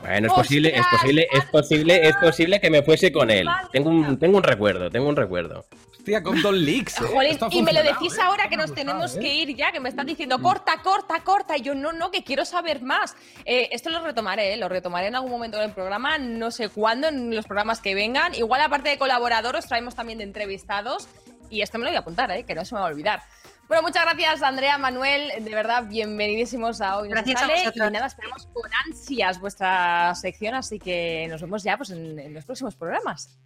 [0.00, 3.46] Bueno, es posible, es posible, es posible, es posible que me fuese con él.
[3.72, 5.64] Tengo un, tengo un recuerdo, tengo un recuerdo.
[5.96, 7.00] Hostia, con Don Leaks.
[7.00, 7.04] eh.
[7.12, 8.20] Jolín, y me lo decís eh.
[8.22, 9.20] ahora que nos gustado, tenemos eh.
[9.20, 11.56] que ir ya, que me están diciendo corta, corta, corta.
[11.58, 13.14] Y yo no, no, que quiero saber más.
[13.44, 14.56] Eh, esto lo retomaré, ¿eh?
[14.56, 18.34] lo retomaré en algún momento del programa, no sé cuándo, en los programas que vengan.
[18.34, 21.06] Igual, aparte de colaborador, os traemos también de entrevistados.
[21.50, 22.44] Y esto me lo voy a apuntar, ¿eh?
[22.44, 23.22] que no se me va a olvidar.
[23.70, 25.44] Bueno, muchas gracias, Andrea, Manuel.
[25.44, 27.58] De verdad, bienvenidísimos a Hoy Gracias a Sale.
[27.60, 27.88] vosotros.
[27.88, 32.34] Y nada, esperamos con ansias vuestra sección, así que nos vemos ya pues, en, en
[32.34, 33.38] los próximos programas.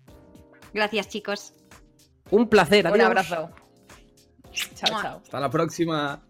[0.73, 1.53] Gracias, chicos.
[2.31, 3.51] Un placer, Un abrazo.
[4.75, 5.21] Chao, chao.
[5.23, 6.23] Hasta la próxima.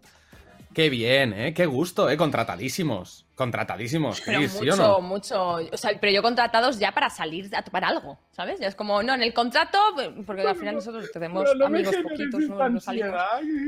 [0.74, 1.54] Qué bien, ¿eh?
[1.54, 2.16] Qué gusto, ¿eh?
[2.16, 3.23] Contratadísimos.
[3.34, 5.00] Contratadísimos, Pero Chris, mucho, ¿sí o no?
[5.00, 5.42] mucho.
[5.72, 8.60] O sea, pero yo contratados ya para salir a tomar algo, ¿sabes?
[8.60, 9.76] Ya es como, no, en el contrato,
[10.24, 13.12] porque al final nosotros tenemos amigos poquitos, no, no salimos.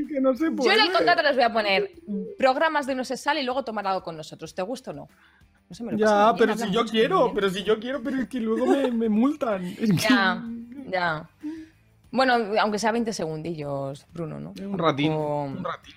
[0.07, 1.91] que no se Yo en el contrato les voy a poner
[2.37, 4.55] programas de no se sale y luego tomar algo con nosotros.
[4.55, 5.09] ¿Te gusta o no?
[5.69, 8.21] No sé, me lo Ya, bien, pero si yo quiero, pero si yo quiero, pero
[8.21, 9.65] es que luego me, me multan.
[9.65, 10.41] Es que- Ya,
[10.89, 11.29] ya.
[12.09, 14.51] Bueno, aunque sea 20 segundillos, Bruno, ¿no?
[14.51, 15.95] Un ratín, Tampoco- un ratín.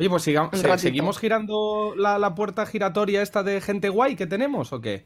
[0.00, 0.78] Oye, pues sigamos, se-.
[0.78, 5.04] ¿seguimos girando la, la puerta giratoria esta de gente guay que tenemos o qué?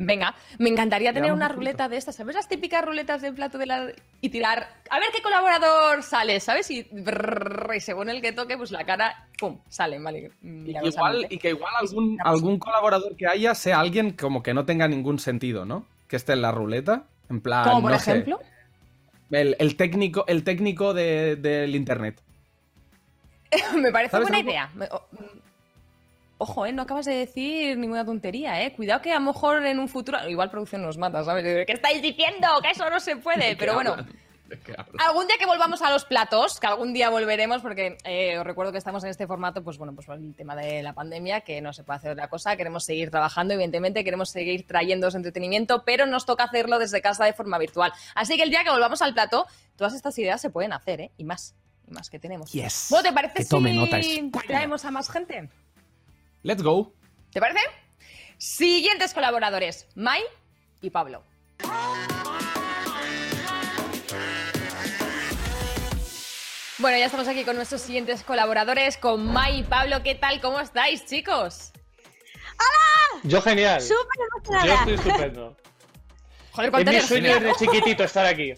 [0.00, 1.58] Venga, me encantaría tener una poquito.
[1.58, 2.14] ruleta de estas.
[2.14, 3.88] ¿Sabes las típicas ruletas del plato de la...
[4.20, 4.68] y tirar?
[4.90, 6.70] A ver qué colaborador sale, ¿sabes?
[6.70, 9.58] Y, brrr, y según el que toque, pues la cara, ¡pum!
[9.68, 10.30] sale, vale.
[10.40, 14.54] Y que igual, y que igual algún, algún colaborador que haya sea alguien como que
[14.54, 15.84] no tenga ningún sentido, ¿no?
[16.06, 17.06] Que esté en la ruleta.
[17.28, 18.38] En plan, Como por no sé, ejemplo.
[19.32, 22.22] el, el técnico, el técnico de- del internet.
[23.76, 24.50] me parece ¿Sabes buena algo?
[24.50, 24.70] idea.
[24.74, 25.38] Mm,
[26.40, 26.72] Ojo, ¿eh?
[26.72, 28.72] No acabas de decir ninguna tontería, ¿eh?
[28.72, 30.18] Cuidado que a lo mejor en un futuro...
[30.28, 31.66] Igual producción nos mata, ¿sabes?
[31.66, 32.46] ¿Qué estáis diciendo?
[32.62, 33.56] Que eso no se puede.
[33.58, 33.96] Pero bueno.
[35.04, 38.72] Algún día que volvamos a los platos, que algún día volveremos, porque eh, os recuerdo
[38.72, 41.60] que estamos en este formato, pues bueno, pues por el tema de la pandemia, que
[41.60, 46.06] no se puede hacer otra cosa, queremos seguir trabajando, evidentemente, queremos seguir trayéndoos entretenimiento, pero
[46.06, 47.92] nos toca hacerlo desde casa de forma virtual.
[48.14, 51.10] Así que el día que volvamos al plato, todas estas ideas se pueden hacer, ¿eh?
[51.18, 51.54] Y más.
[51.90, 52.52] Más que tenemos.
[52.52, 52.86] Yes.
[52.90, 55.48] Bueno, ¿te parece Que tome si nota, traemos a más gente?
[56.42, 56.92] Let's go.
[57.32, 57.60] ¿Te parece?
[58.38, 60.22] Siguientes colaboradores, Mai
[60.80, 61.24] y Pablo.
[66.78, 70.02] Bueno, ya estamos aquí con nuestros siguientes colaboradores, con Mai y Pablo.
[70.04, 70.40] ¿Qué tal?
[70.40, 71.72] ¿Cómo estáis, chicos?
[73.24, 73.80] Yo genial.
[73.80, 74.74] Súper Yo emocionada.
[74.74, 75.56] estoy estupendo.
[76.52, 78.54] Joder, Es mi sueño desde chiquitito estar aquí.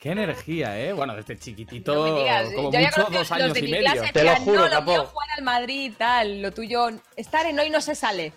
[0.00, 0.94] Qué energía, ¿eh?
[0.94, 3.70] Bueno, desde chiquitito, No me digas, como yo mucho, dos los años de y mi
[3.72, 3.92] medio.
[3.92, 4.90] clase Te lo juro, no, lo capo.
[4.92, 8.32] mío jugar al Madrid y tal, lo tuyo estar en hoy no se sale.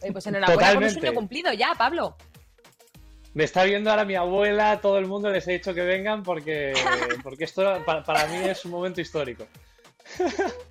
[0.00, 1.00] Oye, pues enhorabuena por un Totalmente.
[1.00, 2.16] sueño cumplido ya, Pablo.
[3.34, 6.72] Me está viendo ahora mi abuela, todo el mundo les he dicho que vengan porque,
[7.22, 9.46] porque esto pa- para, mí es un momento histórico.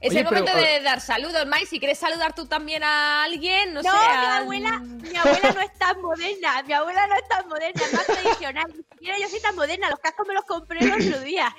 [0.00, 1.66] Es Oye, el momento pero, de dar saludos, Mai.
[1.66, 3.96] Si quieres saludar tú también a alguien, no, No, sé.
[3.98, 7.82] mi a- abuela, mi abuela no es tan moderna, mi abuela no es tan moderna,
[7.84, 8.64] es más tradicional.
[8.76, 11.54] Ni siquiera yo soy tan moderna, los cascos me los compré el otro día.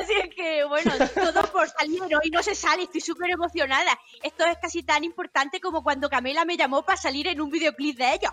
[0.00, 3.96] Así es que, bueno, todo por salir, hoy no se sale, estoy súper emocionada.
[4.22, 7.96] Esto es casi tan importante como cuando Camila me llamó para salir en un videoclip
[7.98, 8.32] de ellos.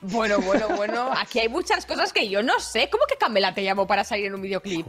[0.00, 1.10] Bueno, bueno, bueno.
[1.18, 2.88] Aquí hay muchas cosas que yo no sé.
[2.88, 4.86] ¿Cómo que Camela te llamó para salir en un videoclip?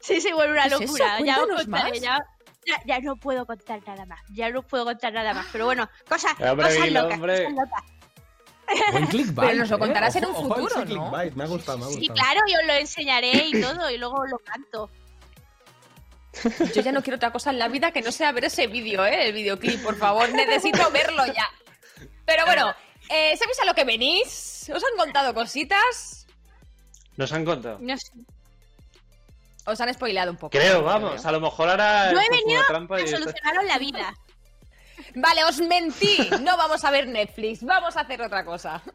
[0.00, 1.16] Sí, sí, bueno, una ¿Qué es locura.
[1.16, 1.24] eso?
[1.24, 2.00] ya os Cuéntanos contaré, más.
[2.00, 2.18] ya,
[2.66, 5.46] ya, ya no puedo contar nada más, ya no puedo contar nada más.
[5.52, 7.44] Pero bueno, cosas, hombre, cosas locas, hombre.
[7.44, 7.84] cosas locas.
[8.92, 9.78] Buen clickbait, Pero nos lo ¿eh?
[9.80, 10.84] contarás en un Ojo, futuro, ¿no?
[10.86, 12.14] clickbait, Me ha gustado, me ha Sí, gustado.
[12.14, 14.90] claro, yo os lo enseñaré y todo, y luego lo canto.
[16.74, 19.04] Yo ya no quiero otra cosa en la vida que no sea ver ese vídeo,
[19.04, 19.26] ¿eh?
[19.26, 20.32] El videoclip, por favor.
[20.32, 21.48] Necesito verlo ya.
[22.24, 22.72] Pero bueno,
[23.08, 24.70] eh, ¿sabéis a lo que venís?
[24.72, 26.28] ¿Os han contado cositas?
[27.16, 27.78] Nos han contado.
[27.80, 28.12] No sé.
[29.66, 30.50] Os han spoileado un poco.
[30.50, 33.64] Creo, vamos, a lo mejor ahora Yo he venido una trampa y a esto- solucionaros
[33.64, 34.14] la vida.
[35.14, 36.28] Vale, os mentí.
[36.42, 38.82] No vamos a ver Netflix, vamos a hacer otra cosa.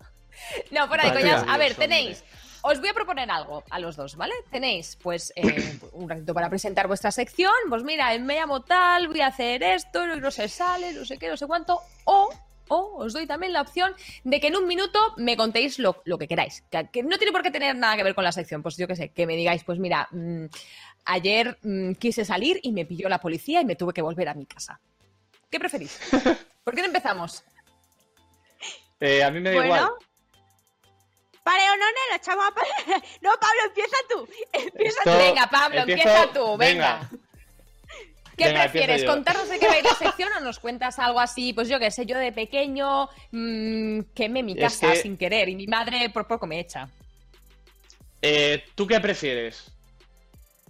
[0.69, 1.45] No, fuera de coñas.
[1.47, 2.21] A ver, tenéis.
[2.61, 4.33] Os voy a proponer algo a los dos, ¿vale?
[4.51, 7.53] Tenéis, pues, eh, un ratito para presentar vuestra sección.
[7.69, 11.29] Pues mira, me llamo tal, voy a hacer esto, no se sale, no sé qué,
[11.29, 11.79] no sé cuánto.
[12.03, 12.29] O,
[12.69, 16.17] o os doy también la opción de que en un minuto me contéis lo, lo
[16.17, 16.63] que queráis.
[16.71, 18.61] Que, que no tiene por qué tener nada que ver con la sección.
[18.63, 20.45] Pues yo qué sé, que me digáis, pues mira, mm,
[21.05, 24.33] ayer mm, quise salir y me pilló la policía y me tuve que volver a
[24.33, 24.79] mi casa.
[25.49, 25.99] ¿Qué preferís?
[26.63, 27.43] ¿Por qué no empezamos?
[28.99, 29.75] Eh, a mí me da Bueno.
[29.75, 29.91] igual.
[31.43, 32.51] Vale, o no, lo echamos a...
[33.21, 34.27] No, Pablo, empieza tú.
[34.51, 35.17] Empieza Esto- tú.
[35.17, 37.09] Venga, Pablo, empiezo- empieza tú, venga.
[38.37, 39.03] ¿Qué Venga, prefieres?
[39.05, 41.53] ¿Contarnos de qué va a ir la sección o nos cuentas algo así?
[41.53, 45.49] Pues yo qué sé, yo de pequeño mm, quemé mi Es casa que- sin querer
[45.49, 46.89] y mi madre por poco me echa.
[48.21, 49.71] Eh, ¿Tú qué prefieres?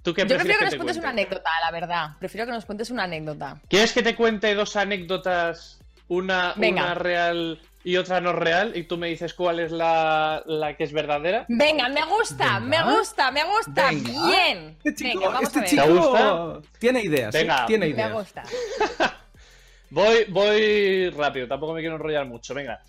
[0.04, 2.10] ¿Tú qué Yo prefiero que nos te cuentes una anécdota, la verdad.
[2.19, 3.60] Prefiero que nos cuentes una anécdota.
[3.67, 5.80] ¿Quieres que te cuente dos anécdotas?
[6.08, 6.84] Una, Venga.
[6.84, 10.84] una real y otra no real, y tú me dices cuál es la, la que
[10.84, 11.45] es verdadera.
[11.48, 12.86] Venga, me gusta, Venga.
[12.86, 13.88] me gusta, me gusta.
[13.89, 14.28] Venga.
[14.28, 14.78] Bien.
[14.84, 15.69] Este chico, Venga, vamos este a ver.
[15.69, 16.60] chico ¿Te gusta?
[16.80, 17.38] tiene ideas, ¿eh?
[17.39, 17.65] Venga.
[17.67, 18.12] tiene Me ideas.
[18.12, 18.43] gusta.
[19.91, 22.54] Voy, voy rápido, tampoco me quiero enrollar mucho.
[22.54, 22.82] Venga.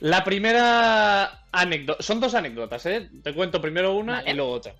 [0.00, 2.02] La primera anécdota.
[2.02, 3.08] Son dos anécdotas, ¿eh?
[3.22, 4.30] Te cuento primero una Vale.
[4.30, 4.74] y luego otra.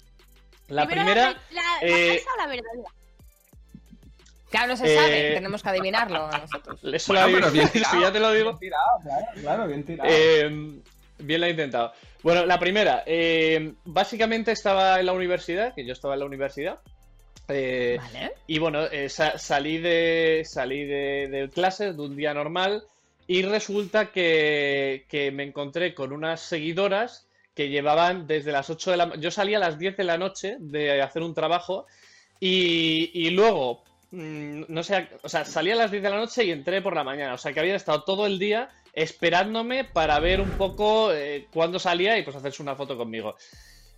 [0.69, 1.33] La Primero primera.
[1.51, 2.89] ¿La, la, eh, falsa o la verdadera?
[4.51, 6.81] Claro, no se Eh, sabe, tenemos que adivinarlo nosotros.
[6.95, 8.51] Eso Bueno, pero bien si ya te lo digo.
[8.51, 10.11] Bien tirado, claro, claro, bien tirado.
[10.13, 10.81] Eh,
[11.19, 11.93] bien la he intentado.
[12.23, 13.03] Bueno, la primera.
[13.07, 16.81] eh, básicamente estaba en la universidad, que yo estaba en la universidad.
[17.49, 18.33] eh, Vale.
[18.47, 22.85] Y bueno, eh, sa- salí de salí de, de clases de un día normal
[23.27, 28.97] y resulta que, que me encontré con unas seguidoras que llevaban desde las 8 de
[28.97, 31.87] la Yo salí a las 10 de la noche de hacer un trabajo
[32.39, 33.83] y, y luego,
[34.13, 37.05] no sé, o sea, salí a las 10 de la noche y entré por la
[37.05, 37.35] mañana.
[37.35, 41.79] O sea, que habían estado todo el día esperándome para ver un poco eh, cuándo
[41.79, 43.37] salía y pues hacerse una foto conmigo.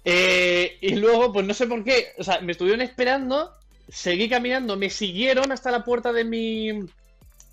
[0.04, 3.54] Eh, y luego, pues no sé por qué, o sea, me estuvieron esperando,
[3.88, 6.70] seguí caminando, me siguieron hasta la puerta de mi,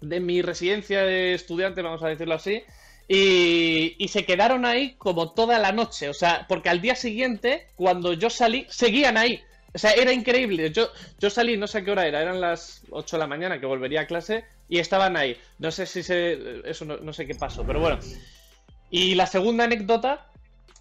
[0.02, 2.64] de mi residencia de estudiante, vamos a decirlo así,
[3.08, 7.68] y, y se quedaron ahí como toda la noche, o sea, porque al día siguiente,
[7.76, 9.44] cuando yo salí, seguían ahí.
[9.74, 10.72] O sea, era increíble.
[10.72, 13.60] Yo, yo salí, no sé a qué hora era, eran las 8 de la mañana
[13.60, 15.38] que volvería a clase y estaban ahí.
[15.60, 16.62] No sé si se.
[16.70, 18.00] Eso no, no sé qué pasó, pero bueno.
[18.90, 20.28] Y la segunda anécdota,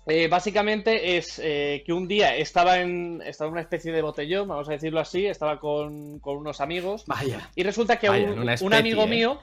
[0.07, 4.49] eh, básicamente, es eh, que un día estaba en, estaba en una especie de botellón,
[4.49, 7.05] vamos a decirlo así, estaba con, con unos amigos.
[7.07, 7.51] Vaya.
[7.55, 9.07] Y resulta que Vaya, un, amigo ¿eh?
[9.07, 9.43] mío.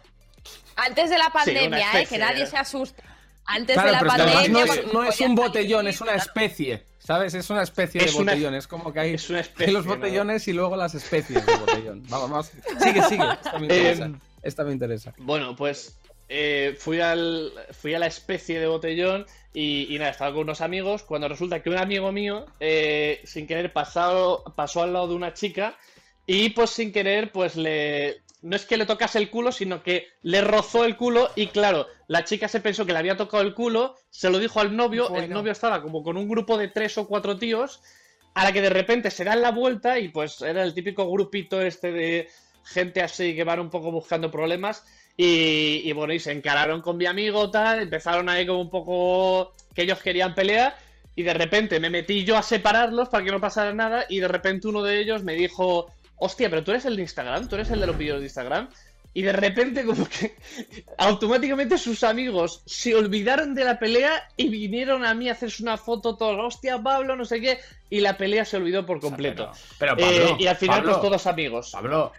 [0.75, 1.84] Antes de la pandemia, una ¿eh?
[1.84, 2.47] especie, Que nadie ¿eh?
[2.47, 3.03] se asuste.
[3.45, 4.47] Antes Claro, de la pandemia.
[4.49, 6.84] no es, no un botellón, es una especie.
[6.99, 7.36] ¿Sabes?
[7.36, 8.55] Es una especie Es de una- botellón.
[8.55, 9.95] Es como que hay, es una hay especie, los ¿no?
[9.95, 12.03] botellones y luego las especies de botellón.
[12.10, 12.51] Vamos, vamos.
[12.81, 13.23] Sigue, sigue.
[13.31, 14.05] Esta me interesa.
[14.05, 15.13] Em, Esta me interesa.
[15.17, 20.31] Bueno, pues eh, fui, al, fui a la especie de botellón y, y nada, estaba
[20.31, 24.91] con unos amigos cuando resulta que un amigo mío, eh, sin querer, pasado, pasó al
[24.93, 25.77] lado de una chica
[26.25, 28.23] y pues sin querer, pues le...
[28.41, 31.88] No es que le tocase el culo, sino que le rozó el culo y claro,
[32.07, 35.15] la chica se pensó que le había tocado el culo, se lo dijo al novio,
[35.15, 37.81] el novio estaba como con un grupo de tres o cuatro tíos,
[38.33, 41.61] a la que de repente se dan la vuelta y pues era el típico grupito
[41.61, 42.29] este de
[42.63, 44.83] gente así que van un poco buscando problemas
[45.15, 49.53] y, y bueno, y se encararon con mi amigo, tal, empezaron ahí como un poco
[49.73, 50.75] que ellos querían pelear
[51.15, 54.27] y de repente me metí yo a separarlos para que no pasara nada y de
[54.27, 55.87] repente uno de ellos me dijo,
[56.17, 58.69] hostia, pero tú eres el de Instagram, tú eres el de los vídeos de Instagram.
[59.15, 60.36] Y de repente como que
[60.97, 65.78] automáticamente sus amigos se olvidaron de la pelea y vinieron a mí a hacerse una
[65.78, 67.58] foto todos, hostia Pablo, no sé qué,
[67.89, 69.51] y la pelea se olvidó por completo.
[69.80, 71.71] Pero, Eh, Pablo, y al final Pablo, pues todos amigos.
[71.71, 72.12] Pablo,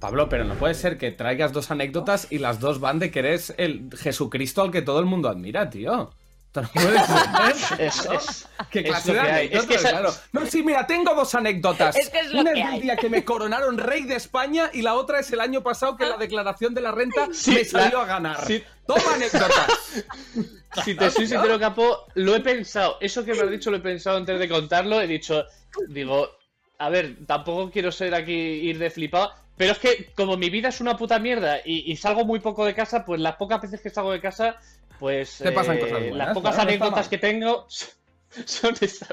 [0.00, 3.20] Pablo, pero no puede ser que traigas dos anécdotas y las dos van de que
[3.20, 6.10] eres el Jesucristo al que todo el mundo admira, tío.
[6.52, 7.80] Esto no puede ser.
[7.80, 8.12] Es, ¿no?
[8.14, 9.48] es- ¿Qué es clase lo de que hay.
[9.52, 10.12] Es que esa- claro.
[10.32, 11.94] No, sí, mira, tengo dos anécdotas.
[11.96, 12.80] Es que es lo Una es hay.
[12.80, 16.06] día que me coronaron rey de España y la otra es el año pasado que
[16.06, 18.46] la declaración de la renta Sí, me salió la- a ganar.
[18.46, 18.62] sí.
[18.86, 19.68] Toma anécdotas.
[20.84, 22.96] Si te soy sincero, Capo, lo he pensado.
[23.00, 25.00] Eso que me has dicho lo he pensado antes de contarlo.
[25.00, 25.44] He dicho,
[25.88, 26.30] digo,
[26.78, 29.32] a ver, tampoco quiero ser aquí ir de flipado.
[29.56, 32.64] Pero es que como mi vida es una puta mierda y, y salgo muy poco
[32.64, 34.56] de casa, pues las pocas veces que salgo de casa,
[35.00, 37.66] pues Te pasan eh, cosas buenas, las pocas claro, no anécdotas que tengo
[38.44, 39.08] son esas.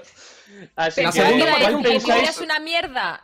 [0.75, 2.29] Así La que, segunda, Pensaba que ¿para iba a qué decir, mi vida pensáis?
[2.29, 3.23] es una mierda.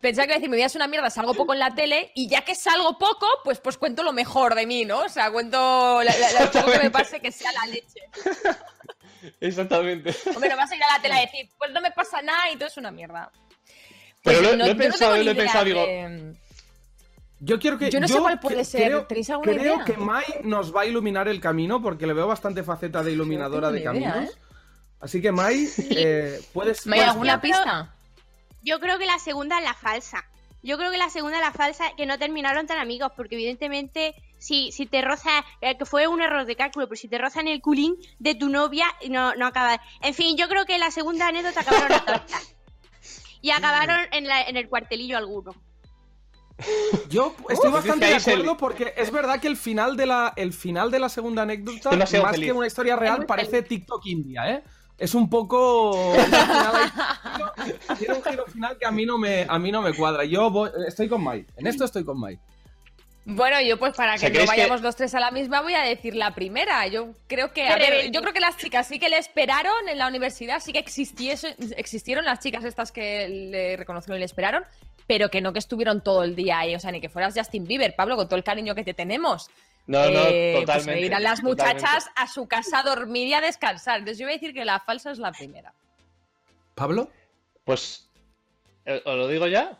[0.00, 2.10] Pensaba que iba a decir, mi vida es una mierda, salgo poco en la tele
[2.14, 5.00] y ya que salgo poco, pues, pues cuento lo mejor de mí, ¿no?
[5.00, 8.00] O sea, cuento la, la- lo poco que me pase que sea la leche.
[9.40, 10.14] Exactamente.
[10.34, 12.50] Hombre, no vas a ir a la tele a decir, pues no me pasa nada
[12.50, 13.30] y todo es una mierda.
[14.22, 16.34] Pero lo- no- lo he no pensado, tengo lo he pensado, digo, de-
[17.40, 17.90] Yo quiero que.
[17.90, 18.82] Yo no sé cuál puede ser.
[18.88, 19.84] Creo, ¿Tenéis alguna creo idea?
[19.84, 23.70] que Mai nos va a iluminar el camino porque le veo bastante faceta de iluminadora
[23.70, 24.16] de idea, caminos.
[24.16, 24.30] ¿eh?
[25.00, 26.86] Así que Mai, eh, puedes.
[26.86, 27.94] ¿Me alguna Yo creo- pista?
[28.62, 30.24] Yo creo que la segunda es la falsa.
[30.62, 34.14] Yo creo que la segunda es la falsa, que no terminaron tan amigos, porque evidentemente
[34.36, 35.30] si, si te roza,
[35.62, 38.50] eh, que fue un error de cálculo, pero si te rozan el culín de tu
[38.50, 39.80] novia, no, no acaba.
[40.02, 42.54] En fin, yo creo que la segunda anécdota acabaron a tortas.
[43.40, 45.54] Y acabaron en, la- en el cuartelillo alguno.
[47.08, 50.52] Yo estoy Uh, bastante de acuerdo porque es verdad que el final de la, el
[50.52, 52.46] final de la segunda anécdota, más feliz.
[52.46, 54.62] que una historia real, parece TikTok India, ¿eh?
[54.98, 56.14] Es un poco.
[57.98, 60.24] Tiene un giro final que a mí no me, a mí no me cuadra.
[60.24, 61.46] Yo voy- estoy con Mai.
[61.56, 62.38] En esto estoy con Mai.
[63.26, 65.30] Bueno, yo pues para O sea, que no ¿crees que- vayamos los tres a la
[65.30, 66.86] misma voy a decir la primera.
[66.88, 69.98] Yo creo que, a ver, yo creo que las chicas sí que le esperaron en
[69.98, 74.64] la universidad, sí que existieron las chicas estas que le reconocieron y le esperaron,
[75.10, 77.64] pero que no que estuvieron todo el día ahí, o sea, ni que fueras Justin
[77.66, 79.50] Bieber, Pablo, con todo el cariño que te tenemos.
[79.88, 81.00] No, no, Eh, pues totalmente.
[81.00, 81.74] me irán las totalmente.
[81.82, 83.98] muchachas a su casa a dormir y a descansar.
[83.98, 85.74] Entonces yo voy a decir que la falsa es la primera.
[86.76, 87.10] ¿Pablo?
[87.64, 88.08] Pues,
[88.84, 89.78] eh, ¿os lo digo ya?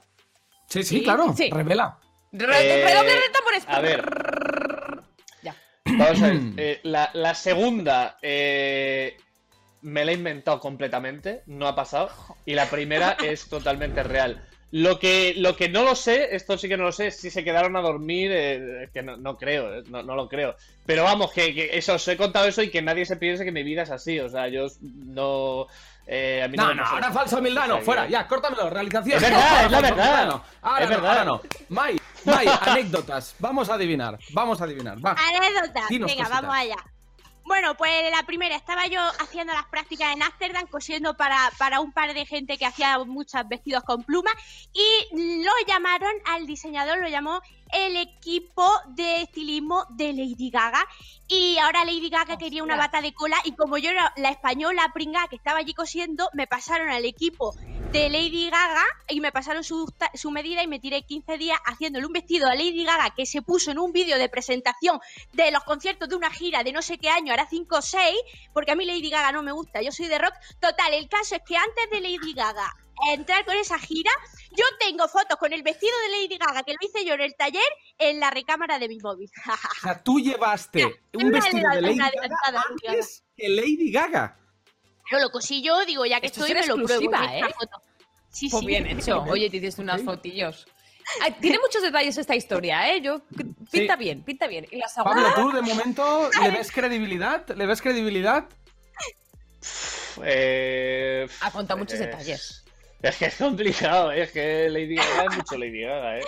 [0.67, 1.33] Sí, sí, Sí, claro.
[1.37, 1.49] sí.
[1.49, 1.97] Revela.
[2.33, 3.65] Re- Eh, de tambores.
[3.69, 4.05] A ver,
[5.45, 5.55] Ya.
[5.85, 6.41] vamos a ver.
[6.57, 9.17] eh, la, la segunda eh,
[9.83, 12.11] me la he inventado completamente, no ha pasado.
[12.47, 14.45] Y la primera es totalmente real.
[14.73, 17.43] Lo que, lo que no lo sé, esto sí que no lo sé, si se
[17.43, 20.55] quedaron a dormir, eh, que no, no creo, eh, no, no lo creo.
[20.87, 23.51] Pero vamos, que, que eso, os he contado eso y que nadie se piense que
[23.51, 24.21] mi vida es así.
[24.21, 25.67] O sea, yo no.
[26.07, 27.15] eh, a mí No, no, pasa ahora eso.
[27.19, 29.17] falsa humildad, no, fuera, ya, córtamelo, realización.
[29.17, 30.27] Es verdad, es la verdad.
[30.27, 30.45] no.
[30.63, 31.11] Ahora Es no, verdad.
[31.11, 31.43] ahora no.
[31.71, 33.35] Mai, Mai, anécdotas.
[33.41, 35.05] Vamos a adivinar, vamos a adivinar.
[35.05, 35.17] Va.
[35.19, 35.83] Anécdota.
[35.89, 36.43] Dinos Venga, cositas.
[36.43, 36.77] vamos allá.
[37.51, 41.91] Bueno, pues la primera, estaba yo haciendo las prácticas en Ámsterdam, cosiendo para, para un
[41.91, 44.35] par de gente que hacía muchos vestidos con plumas
[44.73, 50.87] y lo llamaron, al diseñador lo llamó el equipo de estilismo de Lady Gaga
[51.29, 54.91] y ahora Lady Gaga quería una bata de cola y como yo era la española
[54.93, 57.55] pringa que estaba allí cosiendo, me pasaron al equipo
[57.93, 62.07] de Lady Gaga y me pasaron su, su medida y me tiré 15 días haciéndole
[62.07, 65.01] un vestido a Lady Gaga que se puso en un vídeo de presentación
[65.33, 68.17] de los conciertos de una gira de no sé qué año, hará 5 o 6,
[68.53, 70.35] porque a mí Lady Gaga no me gusta, yo soy de rock.
[70.61, 72.75] Total, el caso es que antes de Lady Gaga
[73.09, 74.11] entrar con esa gira,
[74.51, 77.35] yo tengo fotos con el vestido de Lady Gaga que lo hice yo en el
[77.35, 77.63] taller
[77.99, 79.31] en la recámara de mi móvil.
[79.79, 84.37] O sea, tú llevaste un vestido de Lady Gaga antes que Lady Gaga.
[85.11, 87.03] Pero lo cosí yo, digo, ya que Esto estoy, es me lo pruebo.
[87.13, 87.43] esta ¿eh?
[87.59, 87.83] foto.
[88.31, 88.67] Sí, Pues sí.
[88.67, 89.23] bien hecho.
[89.29, 90.05] Oye, te hiciste unas Ok.
[90.07, 90.67] fotillos.
[91.23, 93.01] Ay, tiene muchos detalles esta historia, ¿eh?
[93.01, 93.21] Yo
[93.73, 94.69] pinta bien, pinta bien.
[94.71, 98.47] Y la segunda, Pablo, tú de momento le ves credibilidad, le ves credibilidad.
[100.23, 102.65] Eh, Ha contado muchos eh, detalles.
[103.03, 104.23] Es que es complicado, ¿eh?
[104.23, 106.25] es que Lady Gaga es mucho Lady Gaga, ¿eh?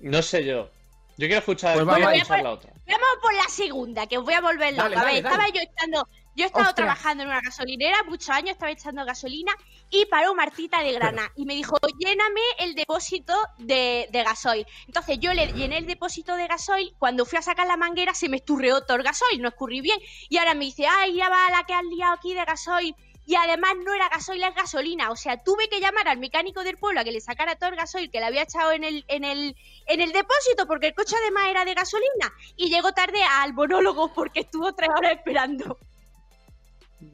[0.00, 0.70] No sé yo.
[1.18, 2.14] Yo quiero escuchar, Pues voy a vamos.
[2.18, 2.72] escuchar la otra.
[2.86, 4.88] Vamos por la segunda, que os voy a volver loca.
[4.90, 5.52] Dale, a ver, dale, estaba dale.
[5.54, 6.08] yo echando.
[6.36, 6.74] Yo he estado Ostras.
[6.76, 9.52] trabajando en una gasolinera muchos años, estaba echando gasolina
[9.88, 14.66] y paró Martita de Grana y me dijo, lléname el depósito de, de gasoil.
[14.86, 18.28] Entonces yo le llené el depósito de gasoil, cuando fui a sacar la manguera se
[18.28, 19.98] me esturreó todo el gasoil, no escurrí bien.
[20.28, 22.94] Y ahora me dice, ay, ya va la que has liado aquí de gasoil.
[23.28, 25.10] Y además no era gasoil, es gasolina.
[25.10, 27.76] O sea, tuve que llamar al mecánico del pueblo a que le sacara todo el
[27.76, 29.56] gasoil que le había echado en el, en el,
[29.86, 32.32] en el depósito, porque el coche además era de gasolina.
[32.56, 35.76] Y llegó tarde al monólogo porque estuvo tres horas esperando.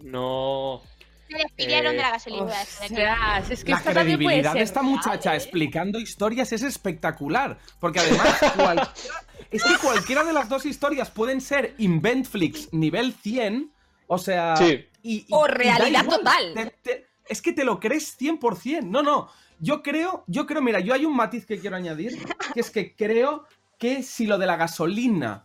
[0.03, 0.83] No.
[1.29, 2.43] Me despidieron Eh, de la gasolina.
[2.43, 2.93] voy a decir aquí.
[2.95, 5.39] Ostras, es que La credibilidad de esta muchacha ¿eh?
[5.39, 7.59] explicando historias es espectacular.
[7.81, 8.93] Porque además, cualquiera-
[9.51, 13.73] es que cualquiera de las dos historias pueden ser Inventflix nivel 100.
[14.09, 14.57] O sea.
[14.57, 14.87] Sí.
[15.03, 16.53] Y- O y realidad total.
[16.55, 18.83] Te- te- es que te lo crees 100%.
[18.89, 19.29] No, no.
[19.59, 22.19] Yo creo, yo creo, mira, yo hay un matiz que quiero añadir,
[22.53, 23.45] que es que creo
[23.79, 25.45] que si lo de la gasolina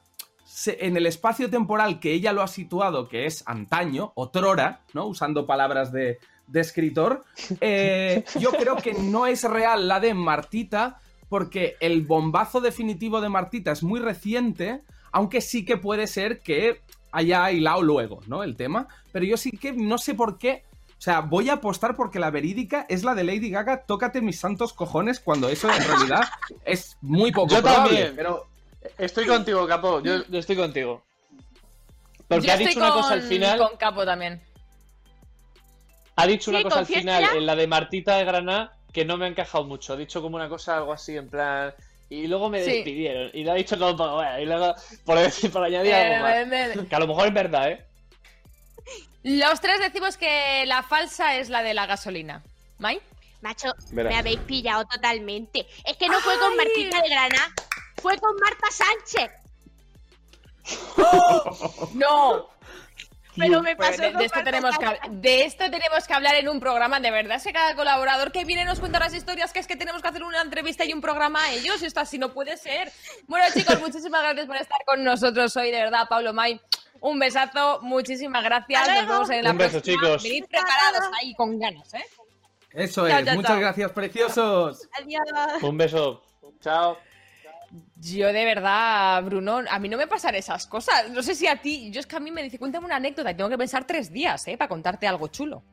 [0.65, 5.05] en el espacio temporal que ella lo ha situado, que es antaño, otrora, ¿no?
[5.05, 7.23] Usando palabras de, de escritor,
[7.61, 10.99] eh, yo creo que no es real la de Martita,
[11.29, 14.81] porque el bombazo definitivo de Martita es muy reciente,
[15.11, 16.81] aunque sí que puede ser que
[17.17, 18.43] haya hilado luego, ¿no?
[18.43, 18.87] El tema.
[19.11, 20.63] Pero yo sí que no sé por qué.
[20.97, 24.39] O sea, voy a apostar porque la verídica es la de Lady Gaga, tócate mis
[24.39, 26.21] santos cojones, cuando eso en realidad
[26.65, 28.15] es muy poco Yo probable, también.
[28.15, 28.47] Pero
[28.97, 30.01] Estoy contigo, Capo.
[30.01, 31.03] Yo, yo estoy contigo.
[32.27, 33.57] Porque Yo ha dicho una cosa al con- final.
[33.59, 34.41] Con Capo también.
[36.15, 39.17] Ha dicho una Sí, cosa al final en la de Martita de Granada que no
[39.17, 39.93] me ha encajado mucho.
[39.93, 41.73] Ha dicho como una cosa algo así en plan.
[42.09, 42.71] Y luego me Sí.
[42.71, 43.31] despidieron.
[43.33, 44.15] Y lo ha dicho todo un poco.
[44.15, 46.87] bueno, y luego, por, decir, por añadir algo más.
[46.87, 47.85] Que a lo mejor es verdad, ¿eh?
[49.23, 52.41] Los tres decimos que la falsa es la de la gasolina.
[52.77, 53.01] ¿Mai?
[53.41, 54.11] Macho, Verás.
[54.13, 55.67] me habéis pillado totalmente.
[55.85, 57.53] Es que no fue con Martita de Grana,
[58.01, 59.31] fue con Marta Sánchez.
[61.93, 62.49] ¡No!
[63.37, 65.01] Pero me Pues pasó de, de esto tenemos que, Sánchez.
[65.03, 67.37] hab- de esto tenemos que hablar en un programa, de verdad.
[67.37, 70.07] Es que cada colaborador que viene nos cuenta las historias, que es que tenemos que
[70.07, 71.81] hacer una entrevista y un programa a ellos.
[71.83, 72.91] Esto así no puede ser.
[73.27, 76.59] Bueno, chicos, muchísimas gracias por estar con nosotros hoy, de verdad, Pablo May.
[76.99, 78.87] Un besazo, muchísimas gracias.
[78.87, 80.01] Nos vemos en la Un beso, próxima.
[80.01, 80.23] chicos.
[80.23, 82.05] Venid preparados ahí con ganas, ¿eh?
[82.71, 83.25] eso Chao, es.
[83.25, 83.59] chao, Muchas chao.
[83.59, 84.89] gracias, preciosos.
[84.99, 85.21] Adiós.
[85.63, 86.23] Un beso.
[86.59, 86.97] Chao.
[87.95, 91.09] Yo de verdad, Bruno, a mí no me pasan esas cosas.
[91.11, 93.35] No sé si a ti, yo es que a mí me dice, cuéntame una anécdota
[93.35, 94.57] tengo que pensar tres días, ¿eh?
[94.57, 95.63] Para contarte algo chulo.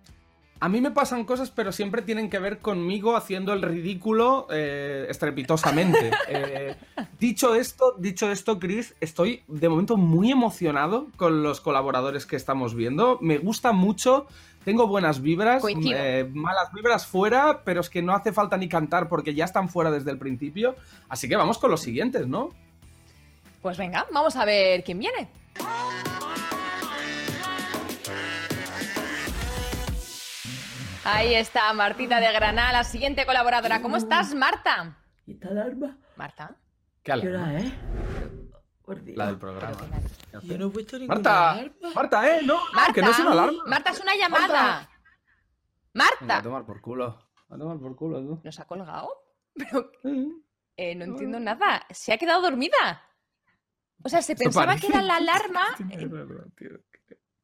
[0.64, 5.06] A mí me pasan cosas, pero siempre tienen que ver conmigo haciendo el ridículo eh,
[5.10, 6.10] estrepitosamente.
[6.26, 6.74] Eh,
[7.20, 12.74] dicho esto, dicho esto, Chris, estoy de momento muy emocionado con los colaboradores que estamos
[12.74, 13.18] viendo.
[13.20, 14.26] Me gusta mucho,
[14.64, 19.08] tengo buenas vibras, eh, malas vibras fuera, pero es que no hace falta ni cantar
[19.08, 20.76] porque ya están fuera desde el principio.
[21.10, 22.48] Así que vamos con los siguientes, ¿no?
[23.60, 25.28] Pues venga, vamos a ver quién viene.
[31.04, 33.82] Ahí está Martita de Granada, la siguiente colaboradora.
[33.82, 34.96] ¿Cómo estás, Marta?
[35.26, 35.98] ¿Y esta alarma?
[36.16, 36.56] Marta.
[37.02, 37.72] ¿Qué ¿Qué hora es?
[38.84, 39.16] Por Dios.
[39.18, 39.76] La del programa.
[40.42, 41.74] Yo no he puesto ninguna Marta, alarma.
[41.94, 42.40] Marta, ¿eh?
[42.44, 43.62] No, no, Marta, que no es una alarma.
[43.66, 44.46] Marta, es una llamada.
[44.46, 44.90] Venga,
[45.92, 46.36] Marta.
[46.38, 47.18] a tomar por culo.
[47.50, 48.40] A tomar por culo, tú.
[48.42, 49.08] ¿Nos ha colgado?
[49.54, 50.26] Pero Eh.
[50.76, 51.86] eh, no entiendo nada.
[51.90, 53.02] Se ha quedado dormida.
[54.02, 55.64] O sea, se pensaba que era la alarma.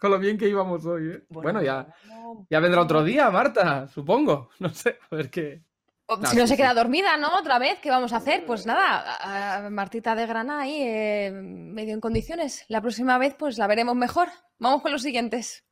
[0.00, 1.22] Con lo bien que íbamos hoy, ¿eh?
[1.28, 2.46] Bueno, ya, no.
[2.48, 4.48] ya vendrá otro día, Marta, supongo.
[4.58, 5.62] No sé, a ver qué.
[6.06, 6.62] O No, si no sí, se sí.
[6.62, 7.28] queda dormida, ¿no?
[7.38, 8.44] Otra vez, ¿qué vamos a hacer?
[8.46, 12.64] Pues nada, a Martita de Granada ahí, eh, medio en condiciones.
[12.68, 14.28] La próxima vez, pues la veremos mejor.
[14.58, 15.64] Vamos con los siguientes.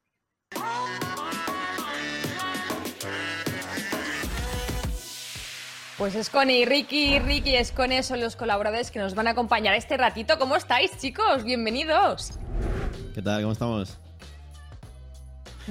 [5.96, 9.74] Pues Escone y Ricky, Ricky y Escone son los colaboradores que nos van a acompañar
[9.74, 10.38] este ratito.
[10.38, 11.42] ¿Cómo estáis, chicos?
[11.42, 12.32] Bienvenidos.
[13.14, 13.40] ¿Qué tal?
[13.42, 13.98] ¿Cómo estamos?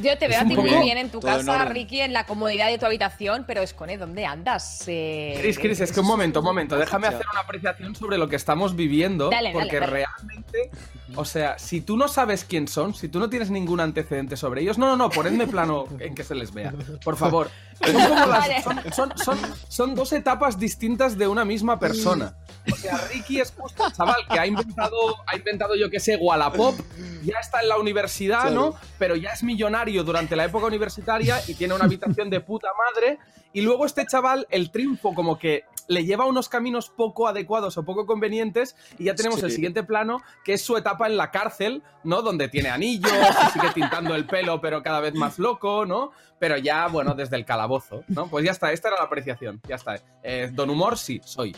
[0.01, 1.65] Yo te veo a ti muy bien en tu todo casa.
[1.65, 4.83] Ricky, en la comodidad de tu habitación, pero Escone, ¿dónde andas?
[4.87, 6.77] Eh, Chris, Chris, es que un momento, un momento.
[6.77, 9.29] Déjame hacer una apreciación sobre lo que estamos viviendo.
[9.29, 9.91] Dale, porque dale.
[9.91, 10.71] realmente,
[11.15, 14.61] o sea, si tú no sabes quién son, si tú no tienes ningún antecedente sobre
[14.61, 16.73] ellos, no, no, no, ponedme plano en que se les vea.
[17.03, 17.49] Por favor.
[17.83, 18.61] Son, como las- Vale.
[18.63, 22.35] son, son- son- son dos etapas distintas de una misma persona.
[22.71, 26.17] O sea, Ricky es justo el chaval que ha inventado, ha inventado yo que sé,
[26.17, 26.75] Wallapop,
[27.23, 28.75] ya está en la universidad, ¿no?
[28.97, 33.19] Pero ya es millonario durante la época universitaria y tiene una habitación de puta madre.
[33.53, 37.77] Y luego este chaval, el triunfo como que le lleva a unos caminos poco adecuados
[37.77, 41.31] o poco convenientes y ya tenemos el siguiente plano, que es su etapa en la
[41.31, 42.21] cárcel, ¿no?
[42.21, 46.11] Donde tiene anillos, y sigue tintando el pelo, pero cada vez más loco, ¿no?
[46.39, 48.27] Pero ya, bueno, desde el calabozo, ¿no?
[48.27, 49.95] Pues ya está, esta era la apreciación, ya está.
[50.23, 51.55] Eh, don Humor, sí, soy.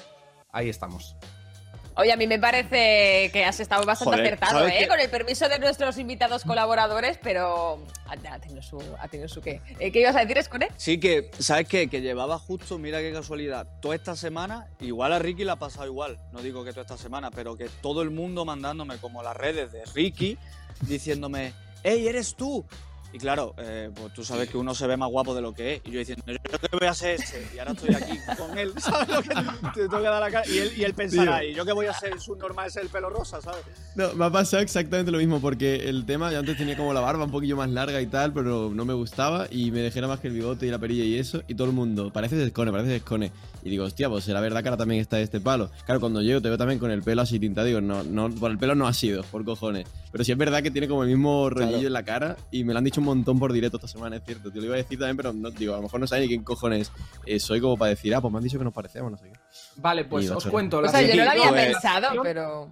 [0.51, 1.15] Ahí estamos.
[1.99, 4.87] Oye, a mí me parece que has estado bastante Joder, acertado, ¿sabes ¿eh?
[4.87, 9.61] Con el permiso de nuestros invitados colaboradores, pero ha, tenido su, ha tenido su qué.
[9.79, 10.69] Eh, ¿Qué ibas a decir, Escone?
[10.77, 11.89] Sí, que, ¿sabes qué?
[11.89, 15.87] Que llevaba justo, mira qué casualidad, toda esta semana, igual a Ricky le ha pasado
[15.87, 19.35] igual, no digo que toda esta semana, pero que todo el mundo mandándome como las
[19.35, 20.37] redes de Ricky,
[20.87, 21.51] diciéndome,
[21.83, 22.65] ¡Ey, eres tú!
[23.11, 25.75] Y claro, eh, pues tú sabes que uno se ve más guapo de lo que
[25.75, 25.81] es.
[25.85, 27.47] Y yo diciendo, yo que voy a ser ese.
[27.55, 30.47] Y ahora estoy aquí con él, ¿sabes lo que te tengo que dar la cara?
[30.47, 31.49] Y él, y él pensará, Tío.
[31.49, 33.63] ¿y yo que voy a ser su normal es el pelo rosa, ¿sabes?
[33.95, 36.99] No, me ha pasado exactamente lo mismo, porque el tema, yo antes tenía como la
[37.01, 40.13] barba un poquillo más larga y tal, pero no me gustaba, y me dejé nada
[40.13, 42.71] más que el bigote y la perilla y eso, y todo el mundo, parece Escone,
[42.71, 43.31] parece Escone.
[43.63, 45.69] Y digo, hostia, pues será verdad que ahora también está este palo.
[45.85, 48.51] Claro, cuando llego te veo también con el pelo así tintado, digo, no, no, por
[48.51, 49.87] el pelo no ha sido, por cojones.
[50.11, 51.87] Pero sí es verdad que tiene como el mismo rollillo Claro.
[51.87, 54.23] en la cara, y me lo han dicho un montón por directo esta semana, es
[54.25, 54.51] cierto.
[54.51, 56.27] Te lo iba a decir también, pero no, digo, a lo mejor no sabes ni
[56.29, 56.91] quién cojones
[57.25, 59.25] eh, soy como para decir, ah, pues me han dicho que nos parecemos, no sé
[59.31, 59.39] qué.
[59.77, 60.77] Vale, pues Y os cuento.
[60.77, 62.69] O la sea, yo no lo había pues- pensado, pero...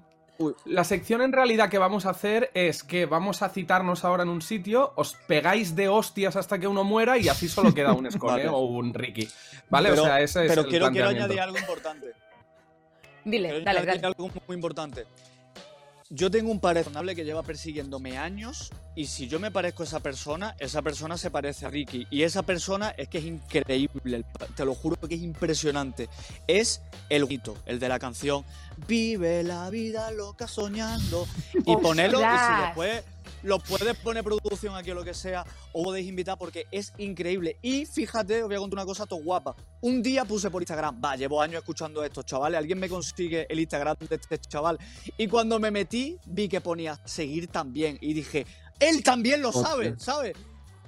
[0.66, 4.30] La sección en realidad que vamos a hacer es que vamos a citarnos ahora en
[4.30, 8.06] un sitio, os pegáis de hostias hasta que uno muera y así solo queda un
[8.08, 8.50] Escone Vale.
[8.50, 9.28] o un Ricky.
[9.70, 9.90] ¿Vale?
[9.90, 12.14] Pero, o sea, ese es pero el quiero, quiero añadir algo importante.
[13.26, 14.16] Dile, Quiero dale, añadir dale.
[14.18, 15.06] algo muy importante.
[16.10, 20.00] Yo tengo un razonable que lleva persiguiéndome años y si yo me parezco a esa
[20.00, 22.08] persona, esa persona se parece a Ricky.
[22.10, 24.24] Y esa persona es que es increíble,
[24.56, 26.08] te lo juro que es impresionante.
[26.48, 28.46] Es el bonito, el de la canción
[28.88, 31.28] Vive la vida loca soñando.
[31.54, 33.04] Y ponerlo, y si después
[33.44, 37.58] lo puedes poner producción aquí o lo que sea, o podéis invitar porque es increíble.
[37.62, 39.56] Y fíjate, os voy a contar una cosa todo guapa.
[39.82, 43.60] Un día puse por Instagram, va, llevo años escuchando esto, chavales, alguien me consigue el
[43.60, 44.78] Instagram de este chaval.
[45.18, 47.98] Y cuando me metí, vi que ponía seguir también.
[48.02, 48.46] Y dije,
[48.80, 50.36] él también lo sabe, ¿sabes?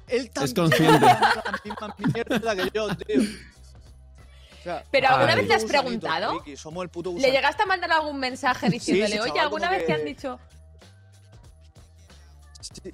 [0.08, 1.00] Él también consciente.
[1.06, 3.22] la misma mierda que yo, tío.
[4.60, 6.34] O sea, Pero ¿alguna vez le has preguntado?
[6.34, 9.72] Ricky, somos el puto ¿Le llegaste a mandar algún mensaje diciéndole, sí, oye, chaval, alguna
[9.72, 10.38] vez te han que- dicho...
[12.74, 12.94] Sí.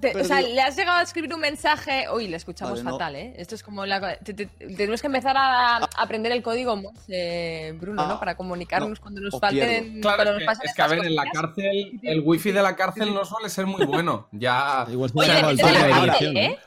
[0.00, 2.06] Te- Pero o sea, digo- le has llegado a escribir un mensaje.
[2.14, 2.90] Uy, le escuchamos Vale, no.
[2.92, 3.34] fatal, ¿eh?
[3.36, 4.16] Esto es como la.
[4.18, 8.12] te- te- tenemos que empezar a aprender el código Morse, Bruno, ¿no?
[8.14, 10.00] Ah, Para comunicarnos no, cuando nos os falten.
[10.00, 12.62] Claro, cuando es nos que, es que, a ver, en la cárcel, el wifi de
[12.62, 14.28] la cárcel no suele ser muy bueno.
[14.30, 14.86] Ya.
[14.88, 16.36] Igual Oye, el depende de la cárcel.
[16.36, 16.58] ¿eh?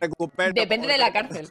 [0.00, 0.52] Recupero.
[0.52, 1.48] Depende de la cárcel.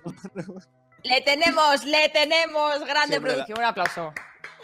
[1.03, 2.79] Le tenemos, le tenemos.
[2.85, 3.57] Grande Siempre la- producción.
[3.59, 4.13] Un aplauso.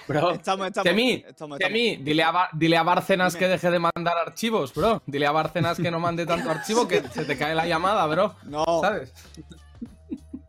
[0.08, 0.84] Bro, Estamos, estamos.
[0.84, 1.60] Temi, estamos.
[1.60, 3.40] Temi, dile a, dile a Bárcenas Dime.
[3.46, 5.02] que deje de mandar archivos, bro.
[5.06, 8.36] Dile a Bárcenas que no mande tanto archivo que se te cae la llamada, bro.
[8.44, 9.14] No, ¿Sabes?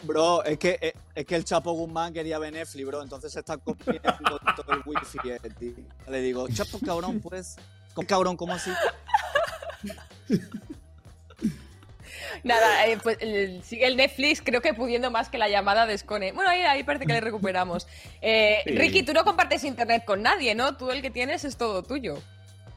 [0.05, 3.03] bro, es que, es, es que el Chapo Guzmán quería ver Netflix, bro.
[3.03, 5.19] Entonces está comiendo todo el wifi.
[5.29, 5.73] eh, tío.
[6.09, 7.57] Le digo, Chapo, cabrón, pues.
[7.95, 8.71] ¿Cómo, cabrón, ¿cómo así?
[12.45, 15.97] Nada, eh, pues el- sigue el Netflix, creo que pudiendo más que la llamada de
[15.99, 16.33] Scone.
[16.33, 17.87] Bueno, ahí, ahí parece que le recuperamos.
[18.23, 18.71] Eh, Sí.
[18.77, 20.77] Ricky, tú no compartes internet con nadie, ¿no?
[20.77, 22.19] Tú el que tienes es todo tuyo.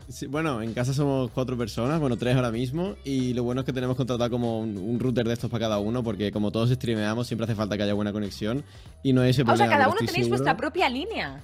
[0.10, 3.66] Sí, bueno, en casa somos cuatro personas, bueno, tres ahora mismo, y lo bueno es
[3.66, 6.70] que tenemos contratado como un, un router de estos para cada uno, porque como todos
[6.70, 8.66] streameamos, siempre hace falta que haya buena conexión,
[9.04, 9.72] y no es ese Ah, o sea, problema.
[9.78, 11.42] cada uno tenéis seguro- vuestra propia línea.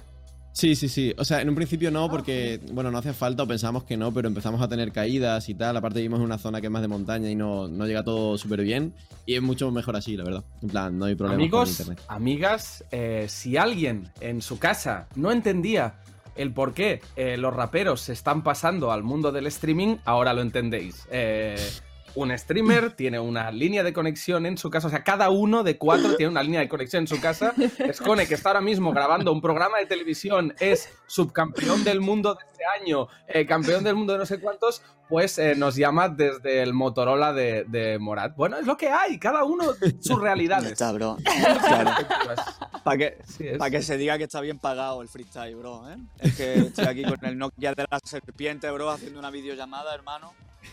[0.58, 1.14] Sí, sí, sí.
[1.16, 3.96] O sea, en un principio Ah, no, porque, bueno, no hacía falta o pensamos que
[3.96, 5.76] no, pero empezamos a tener caídas y tal.
[5.76, 8.36] Aparte vivimos en una zona que es más de montaña y no, no llega todo
[8.36, 8.92] súper bien.
[9.24, 10.42] Y es mucho mejor así, la verdad.
[10.60, 12.02] En plan, no hay problema con Amigos, internet.
[12.08, 15.94] amigas, eh, si alguien en su casa no entendía
[16.34, 20.42] el por qué eh, los raperos se están pasando al mundo del streaming, ahora lo
[20.42, 21.06] entendéis.
[21.12, 21.54] Eh,
[22.18, 25.78] un streamer tiene una línea de conexión en su casa, o sea, cada uno de
[25.78, 27.54] cuatro tiene una línea de conexión en su casa.
[27.78, 32.44] Escone, que está ahora mismo grabando un programa de televisión, es subcampeón del mundo de
[32.44, 36.62] este año, eh, campeón del mundo de no sé cuántos, pues eh, nos llama desde
[36.62, 38.36] el Motorola de, de Morat.
[38.36, 39.64] Bueno, es lo que hay, cada uno
[40.00, 40.72] sus realidades.
[40.72, 41.16] está, bro.
[41.22, 41.90] Claro.
[42.84, 45.90] Para que, Sí pa' que se diga que está bien pagado el freestyle, bro.
[45.90, 45.96] ¿eh?
[46.18, 50.32] Es que estoy aquí con el Nokia de la serpiente, bro, haciendo una videollamada, hermano.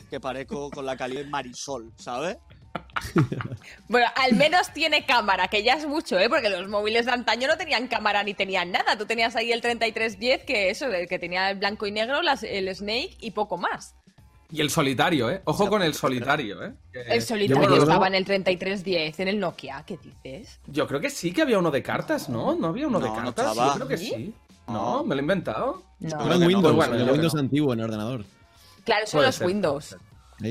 [0.10, 2.38] Que parezco con la calidad de Marisol, ¿sabes?
[3.88, 6.30] Bueno, al menos tiene cámara, que ya es mucho, ¿eh?
[6.30, 8.98] Porque los móviles de antaño no tenían cámara ni tenían nada.
[8.98, 12.44] Tú tenías ahí el 3310, que eso, el que tenía el blanco y negro, las-
[12.44, 13.96] el Snake y poco más.
[14.52, 15.42] Y el solitario, ¿eh?
[15.46, 16.74] Ojo con el solitario, ¿eh?
[16.94, 20.60] El solitario estaba en el 3310, en el Nokia, ¿qué dices?
[20.68, 22.56] Yo creo que sí que había uno de cartas, ¿no?
[22.56, 23.56] ¿No había uno de No, cartas?
[23.56, 24.06] Yo creo que ¿Sí?
[24.16, 24.34] sí.
[24.68, 25.84] No, me lo he inventado.
[26.00, 26.10] No.
[26.10, 27.40] Era en que no, Windows, bueno, en Windows no.
[27.40, 28.26] antiguo, en el ordenador.
[28.86, 29.98] Claro, son Puede los ser, Windows.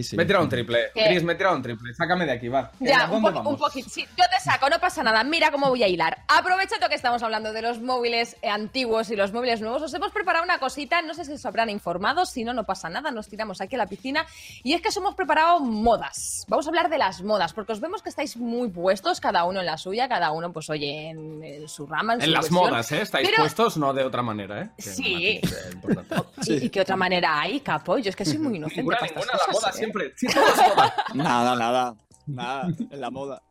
[0.03, 0.17] Sí.
[0.17, 0.91] Me he tirado un triple.
[0.95, 1.05] ¿Qué?
[1.07, 1.95] Chris, me he tirado un triple.
[1.95, 2.71] Sácame de aquí, va.
[2.81, 3.89] Ya, ¿Dónde un, poquito.
[3.91, 5.23] Sí, yo te saco, no pasa nada.
[5.25, 6.19] Mira cómo voy a hilar.
[6.29, 10.13] Aprovechando que estamos hablando de los móviles eh, antiguos y los móviles nuevos, os hemos
[10.13, 11.03] preparado una cosita.
[11.03, 13.11] No sé si os habrán informado, si no, no pasa nada.
[13.11, 14.27] Nos tiramos aquí a la piscina.
[14.63, 16.45] Y es que os hemos preparado modas.
[16.49, 19.61] Vamos a hablar de las modas, porque os vemos que estáis muy puestos, cada uno
[19.61, 22.15] en la suya, cada uno, pues oye, en, en su rama.
[22.15, 23.03] En, su En las modas, ¿eh?
[23.03, 24.71] Estáis Pero- puestos, no de otra manera, ¿eh?
[24.77, 25.41] Que Sí.
[25.43, 26.23] matiz, eh.
[26.63, 27.99] ¿Y, y qué otra manera hay, capo?
[27.99, 28.81] Yo es que soy muy inocente.
[28.83, 29.74] Ninguna, para estas ninguna, la cosas, moda ¿eh?
[29.75, 30.13] Siempre.
[30.17, 30.95] Sí, todo es moda.
[31.15, 31.95] Nada, nada.
[32.27, 33.43] Nada, en la moda.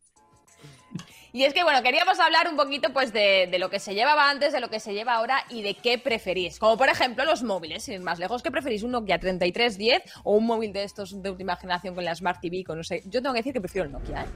[1.36, 4.30] Y es que, bueno, queríamos hablar un poquito pues de, de lo que se llevaba
[4.30, 6.60] antes, de lo que se lleva ahora y de qué preferís.
[6.60, 8.84] Como por ejemplo los móviles, sin ir más lejos, ¿qué preferís?
[8.84, 12.64] ¿Un Nokia 3310 o un móvil de estos de última generación con la Smart TV?
[12.64, 13.02] Con no sé.
[13.06, 14.28] Yo tengo que decir que prefiero el Nokia, ¿eh?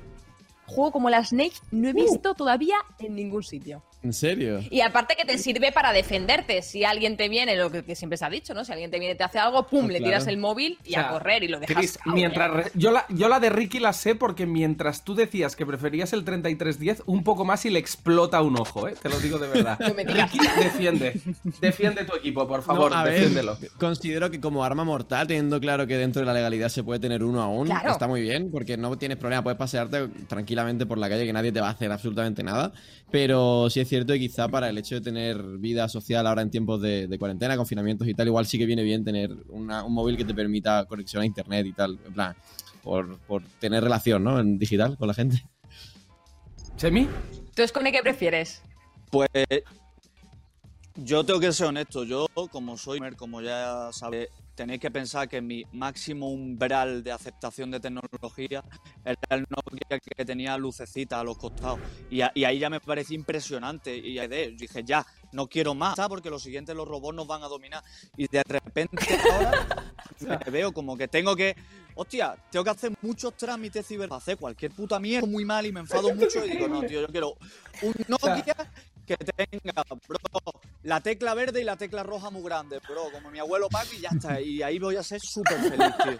[0.65, 3.83] Juego como la Snake no he visto todavía en ningún sitio.
[4.03, 4.59] ¿En serio?
[4.69, 6.61] Y aparte que te sirve para defenderte.
[6.61, 8.63] Si alguien te viene, lo que, que siempre se ha dicho, ¿no?
[8.63, 10.05] Si alguien te viene y te hace algo, pum, Ah, le claro.
[10.05, 11.75] tiras el móvil y O sea, a correr y lo dejas.
[11.75, 12.53] Chris, mientras ¿eh?
[12.63, 16.13] re- yo, la, yo la de Ricky la sé porque mientras tú decías que preferías
[16.13, 18.93] el 3310, un poco más y le explota un ojo, ¿eh?
[19.01, 19.79] Te lo digo de verdad.
[19.87, 20.31] No me digas.
[20.31, 21.19] Ricky, defiende.
[21.59, 23.57] Defiende tu equipo, por favor, No, a ver, defiéndelo.
[23.79, 27.23] considero que como arma mortal, teniendo claro que dentro de la legalidad se puede tener
[27.23, 27.91] uno aún, Claro.
[27.91, 31.51] está muy bien, porque no tienes problema, puedes pasearte tranquilamente por la calle, que nadie
[31.51, 32.71] te va a hacer absolutamente nada.
[33.09, 36.51] Pero sí es cierto que quizá para el hecho de tener vida social ahora en
[36.51, 39.93] tiempos de, de cuarentena, confinamientos y tal, igual sí que viene bien tener una- un
[39.93, 42.35] móvil que te permita conexión a internet y tal, en plan,
[42.83, 44.39] por, por tener relación, ¿no?
[44.39, 45.41] En digital con la gente.
[46.75, 47.07] ¿Semi?
[47.55, 48.61] ¿Tú, Escone, qué prefieres?
[49.09, 49.29] Pues
[50.95, 52.03] yo tengo que ser honesto.
[52.03, 54.27] Yo, como soy como ya sabéis,
[54.57, 58.63] tenéis que pensar que mi máximo umbral de aceptación de tecnología
[59.05, 61.79] era el Nokia que tenía lucecitas a los costados.
[62.09, 63.95] Y, a- y ahí ya me parecía impresionante.
[63.95, 64.19] Y
[64.57, 67.83] dije, ya, no quiero más, porque los siguientes los robots nos van a dominar.
[68.17, 68.97] Y de repente
[69.31, 69.85] ahora
[70.45, 71.55] me veo como que tengo que.
[71.93, 75.79] Hostia, tengo que hacer muchos trámites ciber hacer cualquier puta mierda muy mal y me
[75.81, 77.37] enfado mucho y digo, no, tío, yo quiero
[77.83, 78.55] un Nokia
[79.07, 80.19] que tenga, bro,
[80.83, 84.01] la tecla verde y la tecla roja muy grande, bro, como mi abuelo Paco y
[84.01, 84.41] ya está.
[84.41, 86.19] Y ahí voy a ser súper feliz, tío.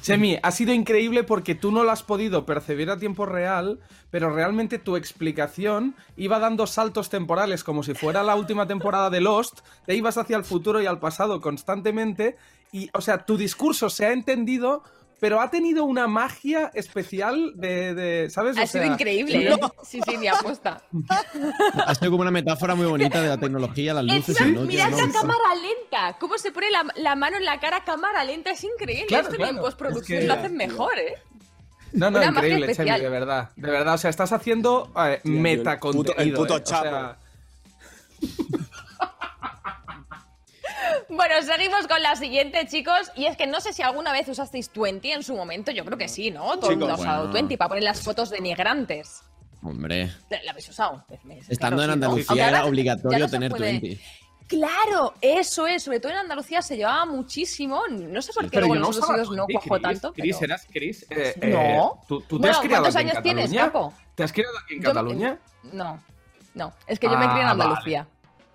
[0.00, 3.80] Semi, ha sido increíble porque tú no lo has podido percibir a tiempo real,
[4.10, 9.20] pero realmente tu explicación iba dando saltos temporales como si fuera la última temporada de
[9.20, 12.36] Lost, te ibas hacia el futuro y al pasado constantemente,
[12.72, 14.82] y, o sea, tu discurso se ha entendido,
[15.22, 18.56] pero ha tenido una magia especial de, de- ¿sabes?
[18.56, 19.56] O Ha sido sea, increíble, ¿eh?
[19.84, 20.82] Sí, sí, ni apuesta.
[21.86, 24.98] Ha sido como una metáfora muy bonita de la tecnología, las luces, el Nokia, mirad
[24.98, 25.06] ¿no?
[25.06, 26.16] la cámara lenta.
[26.18, 28.50] ¿Cómo se pone la, la mano en la cara a cámara lenta?
[28.50, 29.06] Es increíble.
[29.06, 29.52] Claro, Esto claro.
[29.52, 31.14] en postproducción Es que- lo hacen mejor, ¿eh?
[31.92, 33.50] No, no, Una increíble, Chemi, de verdad.
[33.54, 36.14] De verdad, o sea, estás haciendo eh, el metacontenido.
[36.14, 37.16] puto- el puto eh, o sea, chapo.
[41.14, 43.12] Bueno, seguimos con la siguiente, chicos.
[43.14, 45.70] Y es que no sé si alguna vez usasteis 20 en su momento.
[45.70, 46.58] Yo creo que sí, ¿no?
[46.58, 47.32] Todo el mundo ha usado bueno.
[47.34, 49.22] 20 para poner las fotos de migrantes.
[49.62, 50.10] Hombre,
[50.44, 51.04] ¿La habéis usado?
[51.48, 52.06] Estando claro, en sí, ¿no?
[52.06, 54.00] Andalucía era obligatorio no tener puede- 20.
[54.48, 55.82] Claro, eso es.
[55.82, 57.82] Sobre todo en Andalucía se llevaba muchísimo.
[57.88, 59.82] No sé por qué Pero luego no los sitios no 20, cuajó Chris.
[59.82, 60.12] tanto.
[60.14, 61.06] Chris, pero- eras Chris.
[61.10, 61.60] eh, No.
[62.02, 63.66] eh, ¿tú, tú te Bueno, has criado ¿cuántos aquí en años tienes, Cataluña?
[63.72, 63.94] Capo?
[64.14, 65.38] ¿Te has criado aquí en Cataluña?
[65.72, 66.02] No,
[66.54, 66.72] no.
[66.86, 68.08] Es que yo me crié en Ah, Andalucía.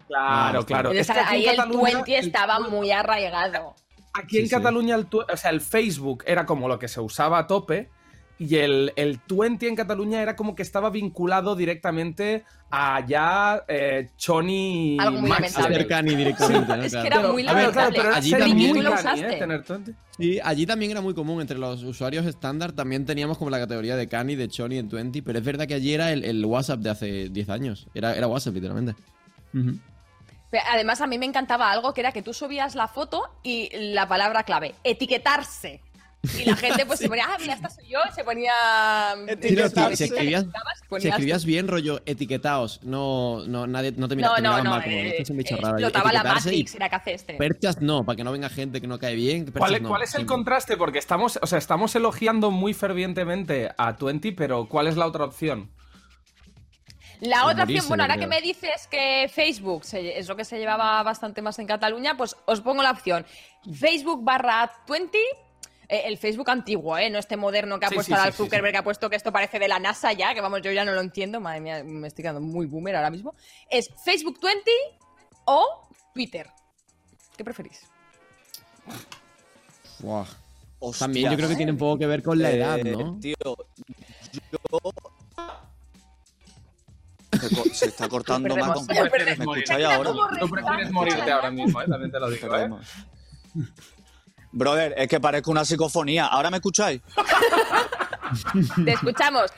[0.07, 0.89] Claro, claro.
[1.25, 3.75] Ahí el Cataluña 20 el estaba muy arraigado.
[4.13, 4.51] Aquí en Sí.
[4.51, 7.89] Cataluña, el, tu- o sea, el Facebook era como lo que se usaba a tope.
[8.39, 14.09] Y el, el 20 en Cataluña era como que estaba vinculado directamente a ya eh,
[14.15, 15.69] Choni Algo muy Max lamentable.
[15.69, 15.81] Level.
[15.87, 16.83] Cercani directamente, ¿no?
[16.83, 17.99] Es que era Pero- muy ver, claro, lamentable.
[17.99, 19.35] pero Allí también- muy ¿Tú lo cani, usaste?
[19.35, 19.39] ¿eh?
[19.39, 19.93] tener 20.
[20.19, 22.73] Sí, allí también era muy común entre los usuarios estándar.
[22.73, 25.23] También teníamos como la categoría de Cani, de Choni en 20.
[25.23, 27.87] Pero es verdad que allí era el, el WhatsApp de hace 10 años.
[27.95, 28.93] Era, era WhatsApp, literalmente.
[30.71, 34.07] Además, a mí me encantaba algo que era que tú subías la foto y la
[34.07, 35.81] palabra clave, etiquetarse.
[36.37, 38.51] Y la gente pues se ponía, ah, mira, esta soy yo, y se ponía...
[39.41, 40.45] Sí, no, si, escribías,
[40.99, 44.83] si escribías bien, rollo etiquetaos, no, no, nadie, no te mira, No, no, no, mal,
[44.83, 45.77] como, eh, "Este es un bicho eh, raro".
[45.77, 47.33] explotaba la Etiquetarse y Matrix, era que hace este.
[47.35, 49.45] Perchas no, para que no venga gente que no cae bien.
[49.45, 50.33] perchas ¿Cuál, no, cuál es el siempre.
[50.35, 50.75] contraste?
[50.77, 55.25] Porque estamos, o sea, estamos elogiando muy fervientemente a 20, pero ¿cuál es la otra
[55.25, 55.69] opción?
[57.21, 60.59] La otra opción, bueno, ahora que me dices que Facebook se- es lo que se
[60.59, 63.25] llevaba bastante más en Cataluña, pues os pongo la opción
[63.73, 65.17] Facebook barra 20,
[65.89, 67.09] eh, el Facebook antiguo, ¿eh?
[67.09, 69.31] no este moderno que ha Sí, puesto sí, sí, Zuckerberg, que ha puesto que esto
[69.31, 72.07] parece de la NASA ya, que vamos, yo ya no lo entiendo, madre mía, me
[72.07, 73.33] estoy quedando muy boomer ahora mismo.
[73.69, 74.69] Es Facebook 20
[75.45, 76.47] o Twitter.
[77.35, 77.81] ¿Qué preferís?
[79.99, 80.25] Buah.
[80.79, 81.05] Hostia.
[81.05, 83.17] También yo creo que tiene un poco que ver con la Eh, edad, ¿no?
[83.19, 83.57] Tío, yo...
[87.39, 88.71] Se, co- se está cortando más.
[88.71, 88.87] con-.
[88.87, 90.11] ¿Me escucháis ahora?
[90.39, 91.85] Tú prefieres morirte ahora mismo, ¿eh?
[91.87, 92.69] También te lo digo, ¿eh?
[94.51, 96.25] Brother, es que parezco una psicofonía.
[96.27, 97.01] ¿Ahora me escucháis?
[98.85, 99.51] Te escuchamos.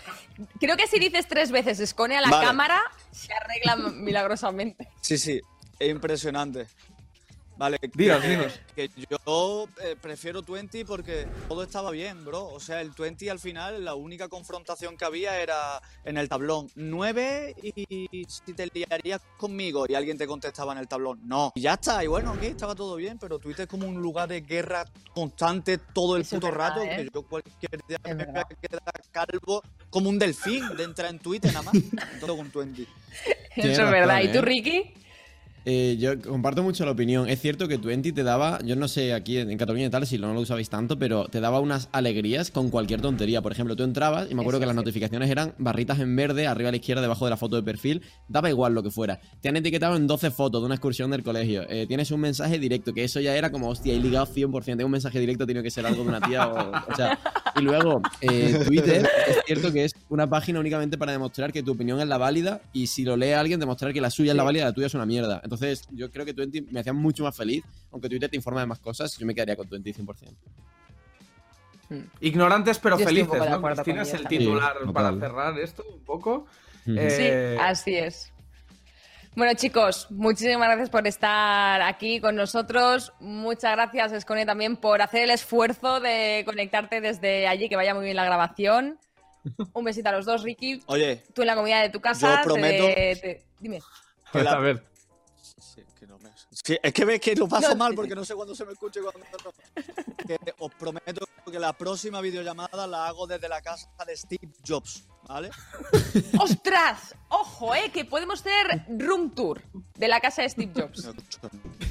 [0.59, 2.45] Creo que si dices tres veces escone a la Vale.
[2.47, 4.87] cámara, se arregla milagrosamente.
[5.01, 5.41] Sí, sí,
[5.79, 6.67] es impresionante.
[7.59, 8.59] Vale, Dinos, que, dinos.
[8.73, 12.47] que yo eh, prefiero 20 porque todo estaba bien, bro.
[12.47, 16.69] O sea, el 20 al final, la única confrontación que había era en el tablón.
[16.75, 21.19] 9 y si te liarías conmigo y alguien te contestaba en el tablón.
[21.27, 21.51] No.
[21.53, 24.29] Y ya está, y bueno, ok, estaba todo bien, pero Twitter es como un lugar
[24.29, 26.83] de guerra constante todo el Eso puto verdad, rato.
[26.83, 26.95] ¿eh?
[26.95, 31.09] Que yo cualquier día Es me voy a quedar calvo como un delfín de entrar
[31.09, 31.73] en Twitter nada más.
[32.21, 32.87] Todo con 20.
[33.55, 34.21] Tienes Eso es verdad.
[34.21, 34.41] ¿Y tú, ¿eh?
[34.41, 34.93] Ricky?
[35.65, 37.27] Eh, yo comparto mucho la opinión.
[37.29, 40.17] Es cierto que Twenty te daba, yo no sé aquí en, Cataluña y tal si
[40.17, 43.41] no lo usabais tanto, pero te daba unas alegrías con cualquier tontería.
[43.41, 46.47] Por ejemplo, tú entrabas y me acuerdo Eso que las notificaciones eran barritas en verde,
[46.47, 48.01] arriba a la izquierda, debajo de la foto de perfil.
[48.27, 49.19] Daba igual lo que fuera.
[49.41, 51.63] Te han etiquetado en 12 fotos de una excursión del colegio.
[51.69, 54.63] Eh, tienes un mensaje directo, que eso ya era como, hostia, he ligado 100%.
[54.65, 57.19] Tengo un mensaje directo, tiene que ser algo de una tía o, o sea.
[57.59, 61.71] Y luego, eh, Twitter, es cierto que es una página únicamente para demostrar que tu
[61.73, 64.43] opinión es la válida y si lo lee alguien, demostrar que la suya es la
[64.43, 65.41] válida y la tuya es una mierda.
[65.43, 67.63] Entonces, yo creo que Twenty me hacía mucho más feliz.
[67.91, 70.15] Aunque Twitter te informa de más cosas, yo me quedaría con Twenty 100%.
[72.21, 73.61] Ignorantes pero Yo felices, ¿no?
[73.61, 74.41] Cristina es el también.
[74.43, 76.45] titular Sí, para cerrar esto un poco.
[76.85, 78.31] Eh, Sí, así es.
[79.39, 83.13] Bueno, chicos, muchísimas gracias por estar aquí con nosotros.
[83.21, 88.03] Muchas gracias, Escone, también por hacer el esfuerzo de conectarte desde allí, que vaya muy
[88.03, 88.99] bien la grabación.
[89.73, 90.83] Un besito a los dos, Ricky.
[90.87, 92.41] Oye, Tú en la comida de tu casa.
[92.43, 93.79] Yo prometo- te- te- Dime.
[94.33, 94.83] que la- A ver.
[96.69, 98.15] Sí, es que ves que lo paso No, mal sí, porque sí.
[98.15, 99.51] no sé cuándo se me escucha y cuándo no.
[100.27, 105.03] Que os prometo que la próxima videollamada la hago desde la casa de Steve Jobs,
[105.27, 105.49] ¿vale?
[106.39, 107.15] ¡Ostras!
[107.29, 109.63] Ojo, eh, que podemos hacer room tour
[109.95, 111.09] de la casa de Steve Jobs.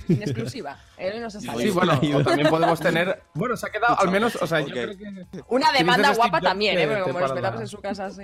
[0.09, 0.79] En exclusiva.
[0.97, 1.61] Él hoy no se sabe.
[1.64, 3.20] Sí, bueno, o también podemos tener.
[3.35, 4.37] Bueno, se ha quedado al menos.
[4.37, 4.72] O sea, yo Ok.
[4.74, 5.43] creo que.
[5.49, 6.87] Una demanda guapa Jobs, también, ¿eh?
[6.87, 8.22] Porque como nos metamos en su casa así.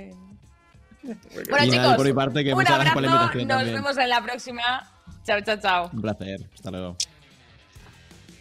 [1.03, 3.39] Y Bueno, nada, chicos, por mi parte, que un muchas gracias por la abrazo.
[3.41, 3.75] Nos también.
[3.75, 4.91] vemos en la próxima.
[5.25, 5.91] Chao, chao, chao.
[5.93, 6.41] Un placer.
[6.55, 6.97] Hasta luego.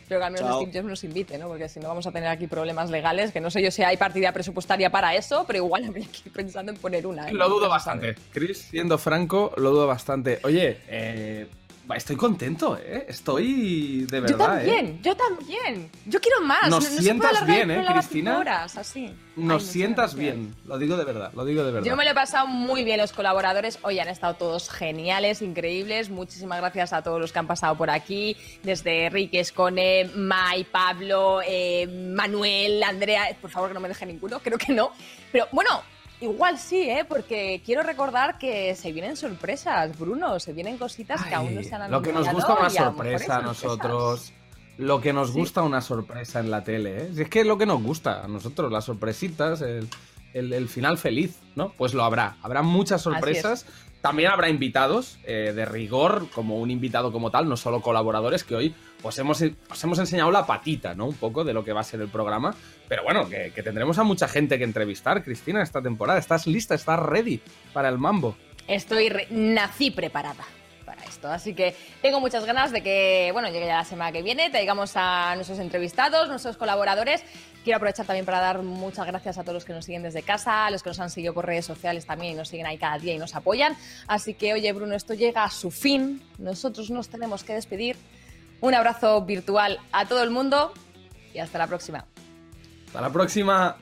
[0.08, 0.56] Pero que al menos.
[0.58, 1.48] Steve Jobs nos invite, ¿no?
[1.48, 3.98] Porque si no vamos a tener aquí problemas legales, que no sé yo si hay
[3.98, 7.30] partida presupuestaria para eso, pero igual habría que ir pensando en poner una.
[7.30, 7.34] ¿eh?
[7.34, 8.16] Lo dudo bastante.
[8.32, 10.40] Chris, siendo franco, lo dudo bastante.
[10.44, 11.48] Oye, eh,
[11.96, 13.06] estoy contento, ¿eh?
[13.10, 14.68] Estoy de Yo verdad, ¿eh?
[14.68, 15.92] también, yo también.
[16.06, 16.70] Yo quiero más.
[16.70, 18.38] Nos no, sientas bien, ¿eh, Cristina?
[18.38, 19.14] horas, así.
[19.36, 20.56] Nos Ay, sientas bien.
[20.66, 21.88] Lo digo de verdad, lo digo de verdad.
[21.88, 26.10] Yo me lo he pasado muy bien, los colaboradores hoy han estado todos geniales, increíbles.
[26.10, 31.42] Muchísimas gracias a todos los que han pasado por aquí, desde Ricky Escone, Mai, Pablo,
[31.46, 33.36] eh, Manuel, Andrea.
[33.42, 34.92] Por favor, que no me deje ninguno, creo que no.
[35.32, 35.82] Pero bueno,
[36.24, 37.06] igual sí, ¿eh?
[37.08, 41.76] porque quiero recordar que se vienen sorpresas, Bruno, se vienen cositas que aún no se
[41.76, 44.34] han lo que nos gusta una a sorpresa a nosotros.
[44.78, 47.10] Lo que nos gusta una sorpresa en la tele, ¿eh?
[47.14, 49.88] Si es que es lo que nos gusta a nosotros, las sorpresitas, el,
[50.34, 51.72] el- el final feliz, ¿no?
[51.78, 52.38] Pues lo habrá.
[52.42, 53.68] Habrá muchas sorpresas.
[54.04, 58.54] También habrá invitados eh, de rigor, como un invitado como tal, no solo colaboradores, que
[58.54, 61.06] hoy pues hemos, os hemos enseñado la patita, ¿no?
[61.06, 62.54] Un poco de lo que va a ser el programa.
[62.90, 66.20] Pero bueno, que, que tendremos a mucha gente que entrevistar, Cristina, esta temporada.
[66.20, 66.76] ¿Estás lista?
[66.76, 67.40] ¿Estás ready
[67.72, 68.36] para el mambo?
[68.68, 70.63] Estoy nací preparada para
[71.28, 74.94] así que tengo muchas ganas de que, bueno, llegue ya la semana que viene, traigamos
[74.96, 77.24] a nuestros entrevistados, nuestros colaboradores.
[77.64, 80.66] Quiero aprovechar también para dar muchas gracias a todos los que nos siguen desde casa,
[80.66, 82.98] a los que nos han seguido por redes sociales también y nos siguen ahí cada
[82.98, 83.78] día y nos apoyan.
[84.08, 86.22] Así que, oye, Bruno, esto llega a su fin.
[86.38, 87.96] Nosotros nos tenemos que despedir.
[88.60, 90.74] Un abrazo virtual a todo el mundo
[91.34, 92.06] y hasta la próxima.
[92.88, 93.78] Hasta la próxima.